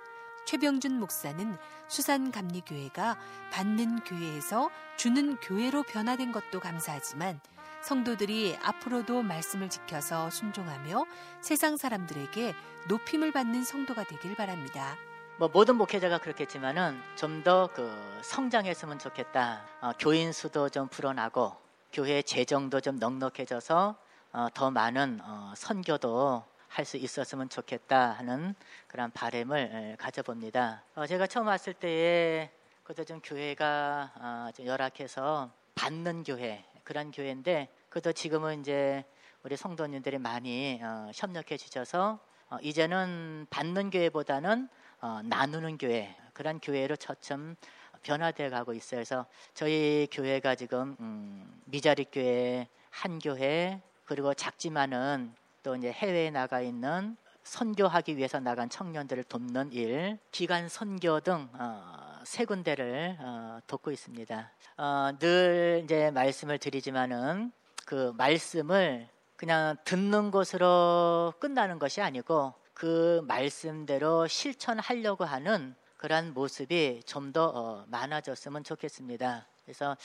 최병준 0.47 0.97
목사는 0.97 1.57
수산감리교회가 1.89 3.17
받는 3.51 3.99
교회에서 4.05 4.69
주는 4.95 5.35
교회로 5.41 5.83
변화된 5.83 6.31
것도 6.31 6.61
감사하지만 6.61 7.41
성도들이 7.81 8.57
앞으로도 8.63 9.23
말씀을 9.23 9.69
지켜서 9.69 10.29
순종하며 10.29 11.05
세상 11.41 11.75
사람들에게 11.75 12.55
높임을 12.87 13.33
받는 13.33 13.65
성도가 13.65 14.05
되길 14.05 14.35
바랍니다. 14.37 14.95
뭐 15.37 15.49
모든 15.51 15.75
목회자가 15.75 16.17
그렇겠지만은 16.19 16.97
좀 17.17 17.43
더 17.43 17.69
그 17.75 17.91
성장했으면 18.23 18.99
좋겠다. 18.99 19.65
어, 19.81 19.91
교인 19.99 20.31
수도 20.31 20.69
좀 20.69 20.87
불어나고 20.87 21.57
교회 21.91 22.21
재정도 22.21 22.79
좀 22.79 22.99
넉넉해져서 22.99 23.95
어, 24.31 24.47
더 24.53 24.71
많은 24.71 25.19
어, 25.23 25.53
선교도 25.57 26.43
할 26.67 26.85
수 26.85 26.97
있었으면 26.97 27.49
좋겠다 27.49 28.11
하는 28.11 28.55
그런 28.87 29.11
바램을 29.11 29.95
가져봅니다. 29.99 30.83
어, 30.95 31.05
제가 31.05 31.27
처음 31.27 31.47
왔을 31.47 31.73
때에 31.73 32.49
그때 32.83 33.03
좀 33.03 33.19
교회가 33.21 34.11
어, 34.15 34.51
좀 34.55 34.65
열악해서 34.65 35.51
받는 35.75 36.23
교회 36.23 36.63
그런 36.83 37.11
교회인데 37.11 37.69
그래도 37.89 38.13
지금은 38.13 38.61
이제 38.61 39.03
우리 39.43 39.57
성도님들이 39.57 40.17
많이 40.17 40.79
어, 40.81 41.11
협력해 41.13 41.57
주셔서 41.57 42.19
어, 42.49 42.57
이제는 42.61 43.47
받는 43.49 43.89
교회보다는 43.89 44.69
어, 45.01 45.21
나누는 45.23 45.77
교회 45.77 46.15
그런 46.33 46.59
교회로 46.59 46.95
처점 46.95 47.55
변화되어 48.03 48.49
가고 48.49 48.73
있어요. 48.73 48.99
그래서 48.99 49.25
저희 49.53 50.07
교회가 50.11 50.55
지금 50.55 50.95
음, 50.99 51.61
미자리 51.65 52.05
교회 52.05 52.67
한 52.89 53.19
교회 53.19 53.81
그리고 54.05 54.33
작지만은 54.33 55.33
또 55.67 55.75
이제 55.75 55.91
해외에 55.91 56.31
나가 56.31 56.61
있는 56.61 57.17
선교하기 57.43 58.15
위해서 58.15 58.39
나간 58.39 58.69
청년들을 58.69 59.25
돕는 59.25 59.73
일, 59.73 60.17
기간 60.31 60.69
선교 60.69 61.19
등세 61.19 62.43
어, 62.43 62.45
군데를 62.47 63.17
어, 63.19 63.59
돕고 63.67 63.91
있습니다. 63.91 64.51
어, 64.77 65.11
늘 65.19 65.81
이제 65.83 66.09
말씀을 66.11 66.57
드리지만은 66.57 67.51
그 67.85 68.13
말씀을 68.15 69.09
그냥 69.35 69.75
듣는 69.83 70.31
것으로 70.31 71.33
끝나는 71.37 71.79
것이 71.79 71.99
아니고 71.99 72.53
그 72.73 73.21
말씀대로 73.27 74.25
실천하려고 74.27 75.25
하는 75.25 75.75
그러한 75.97 76.33
모습이 76.33 77.01
좀더 77.05 77.51
어, 77.53 77.85
많아졌으면 77.87 78.63
좋겠습니다. 78.63 79.45
그래서 79.65 79.97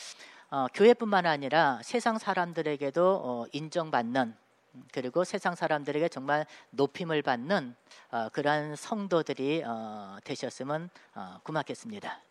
어, 0.51 0.67
교회뿐만 0.75 1.25
아니라 1.27 1.79
세상 1.85 2.19
사람들에게도 2.19 3.21
어, 3.25 3.47
인정받는 3.53 4.43
그리고 4.93 5.25
세상 5.25 5.55
사람들에게 5.55 6.09
정말 6.09 6.47
높임을 6.71 7.23
받는 7.23 7.75
어, 8.11 8.29
그러한 8.31 8.77
성도들이 8.77 9.63
어, 9.65 10.19
되셨으면 10.25 10.91
어, 11.15 11.39
고맙겠습니다. 11.43 12.23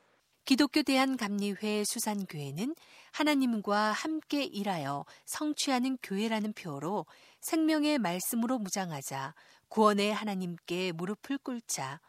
기독교 0.43 0.81
대한감리회 0.81 1.83
수산교회는 1.85 2.75
하나님과 3.11 3.91
함께 3.91 4.43
일하여 4.43 5.05
성취하는 5.25 5.97
교회라는 6.01 6.53
표어로 6.53 7.05
생명의 7.41 7.99
말씀으로 7.99 8.57
무장하자 8.57 9.35
구원의 9.69 10.13
하나님께 10.13 10.93
무릎을 10.93 11.37
꿇자 11.37 11.99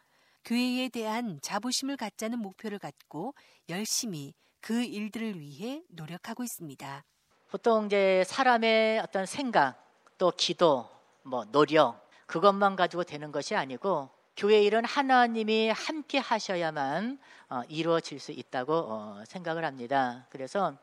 교회에 0.44 0.88
대한 0.88 1.38
자부심을 1.42 1.96
갖자는 1.96 2.38
목표를 2.38 2.78
갖고 2.78 3.34
열심히 3.68 4.34
그 4.60 4.82
일들을 4.82 5.38
위해 5.38 5.82
노력하고 5.90 6.42
있습니다. 6.42 7.04
보통 7.50 7.86
이제 7.86 8.24
사람의 8.26 9.00
어떤 9.00 9.26
생각 9.26 9.91
또 10.22 10.30
기도 10.30 10.88
뭐 11.24 11.44
노력 11.46 12.08
그것만 12.26 12.76
가지고 12.76 13.02
되는 13.02 13.32
것이 13.32 13.56
아니고 13.56 14.08
교회 14.36 14.62
일은 14.62 14.84
하나님이 14.84 15.70
함께 15.70 16.18
하셔야만 16.18 17.18
어, 17.50 17.62
이루어질 17.68 18.20
수 18.20 18.30
있다고 18.30 18.72
어, 18.72 19.24
생각을 19.26 19.64
합니다. 19.64 20.28
그래서 20.30 20.76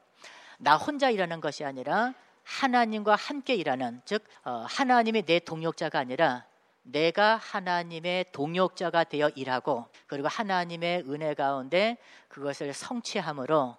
나 0.57 0.75
혼자 0.75 1.09
일하는 1.09 1.39
것이 1.39 1.63
아니라 1.63 2.13
하나님과 2.43 3.15
함께 3.15 3.55
일하는 3.55 4.01
즉 4.03 4.25
어, 4.43 4.65
하나님이 4.67 5.21
내 5.21 5.39
동역자가 5.39 5.97
아니라 5.97 6.45
내가 6.81 7.37
하나님의 7.37 8.33
동역자가 8.33 9.05
되어 9.05 9.29
일하고 9.29 9.87
그리고 10.07 10.27
하나님의 10.27 11.05
은혜 11.07 11.33
가운데 11.33 11.95
그것을 12.27 12.73
성취함으로 12.73 13.57
어, 13.57 13.77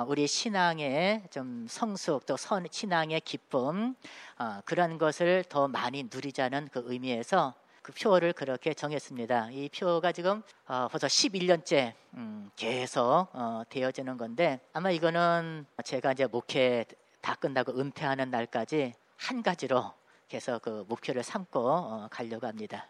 우리 0.00 0.26
신앙의 0.26 1.24
좀 1.30 1.66
성숙 1.68 2.24
또 2.24 2.38
선, 2.38 2.66
신앙의 2.70 3.20
기쁨 3.20 3.94
어, 4.38 4.60
그런 4.64 4.96
것을 4.96 5.44
더 5.50 5.68
많이 5.68 6.04
누리자는 6.04 6.68
그 6.72 6.82
의미에서 6.86 7.52
그 7.82 7.92
표를 7.92 8.32
그렇게 8.32 8.72
정했습니다. 8.72 9.50
이 9.50 9.68
표가 9.68 10.12
지금 10.12 10.42
어, 10.66 10.88
벌써 10.90 11.06
11년째 11.08 11.92
음, 12.14 12.50
계속 12.56 13.28
어, 13.34 13.64
되어지는 13.68 14.16
건데 14.16 14.60
아마 14.72 14.90
이거는 14.90 15.66
제가 15.84 16.12
이제 16.12 16.26
목회 16.26 16.86
다 17.20 17.34
끝나고 17.34 17.78
은퇴하는 17.78 18.30
날까지 18.30 18.94
한 19.18 19.42
가지로 19.42 19.92
계속 20.26 20.62
그 20.62 20.86
목표를 20.88 21.22
삼고 21.22 21.60
어, 21.68 22.08
가려고 22.10 22.46
합니다. 22.46 22.86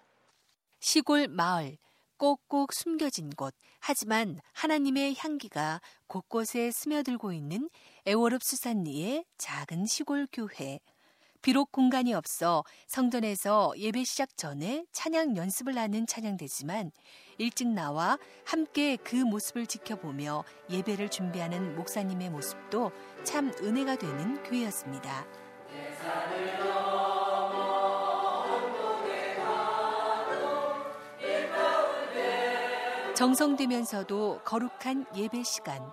시골 0.79 1.27
마을 1.27 1.79
꼭꼭 2.23 2.73
숨겨진 2.73 3.31
곳 3.31 3.53
하지만 3.81 4.39
하나님의 4.53 5.17
향기가 5.19 5.81
곳곳에 6.07 6.71
스며들고 6.71 7.33
있는 7.33 7.69
애월읍 8.07 8.45
수산리의 8.45 9.25
작은 9.39 9.87
시골 9.87 10.29
교회 10.33 10.79
비록 11.43 11.73
공간이 11.73 12.15
없어 12.15 12.63
성전에서 12.87 13.73
예배 13.77 14.05
시작 14.05 14.37
전에 14.37 14.87
찬양 14.93 15.37
연습을 15.37 15.77
하는 15.77 16.07
찬양대지만 16.07 16.93
일찍 17.39 17.67
나와 17.67 18.17
함께 18.45 18.95
그 19.03 19.17
모습을 19.17 19.67
지켜보며 19.67 20.45
예배를 20.71 21.09
준비하는 21.09 21.75
목사님의 21.75 22.31
모습도 22.31 22.93
참 23.25 23.51
은혜가 23.61 23.97
되는 23.97 24.41
교회였습니다. 24.45 25.27
정성되면서도 33.23 34.41
거룩한 34.45 35.07
예배 35.15 35.45
시간, 35.45 35.93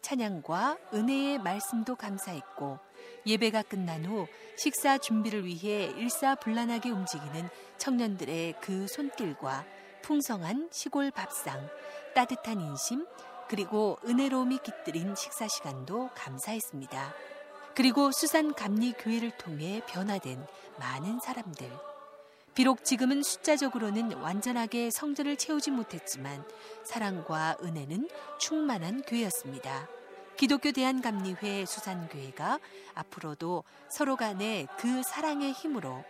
찬양과 0.00 0.78
은혜의 0.94 1.38
말씀도 1.40 1.94
감사했고 1.94 2.78
예배가 3.26 3.64
끝난 3.64 4.06
후 4.06 4.26
식사 4.56 4.96
준비를 4.96 5.44
위해 5.44 5.92
일사불란하게 5.98 6.88
움직이는 6.88 7.50
청년들의 7.76 8.54
그 8.62 8.86
손길과 8.88 9.66
풍성한 10.00 10.70
시골 10.72 11.10
밥상, 11.10 11.68
따뜻한 12.14 12.62
인심, 12.62 13.06
그리고 13.46 13.98
은혜로움이 14.06 14.60
깃들인 14.64 15.14
식사 15.14 15.46
시간도 15.48 16.08
감사했습니다. 16.14 17.14
그리고 17.74 18.10
수산 18.10 18.54
감리 18.54 18.94
교회를 18.94 19.32
통해 19.32 19.82
변화된 19.86 20.46
많은 20.78 21.20
사람들. 21.20 21.89
비록 22.54 22.84
지금은 22.84 23.22
숫자적으로는 23.22 24.14
완전하게 24.14 24.90
성전을 24.90 25.36
채우지 25.36 25.70
못했지만 25.70 26.44
사랑과 26.84 27.56
은혜는 27.62 28.08
충만한 28.38 29.02
교회였습니다. 29.02 29.88
기독교 30.36 30.72
대한감리회 30.72 31.64
수산교회가 31.66 32.58
앞으로도 32.94 33.62
서로 33.88 34.16
간의 34.16 34.66
그 34.78 35.02
사랑의 35.02 35.52
힘으로 35.52 36.04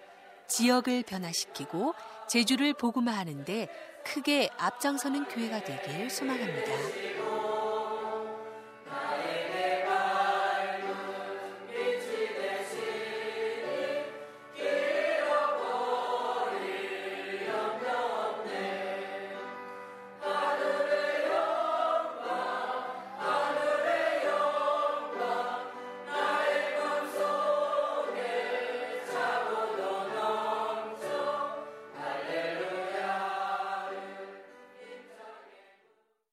지역을 0.46 1.02
변화시키고 1.02 1.94
제주를 2.28 2.74
복음화하는데 2.74 3.68
크게 4.04 4.48
앞장서는 4.56 5.28
교회가 5.28 5.64
되길 5.64 6.10
소망합니다. 6.10 7.29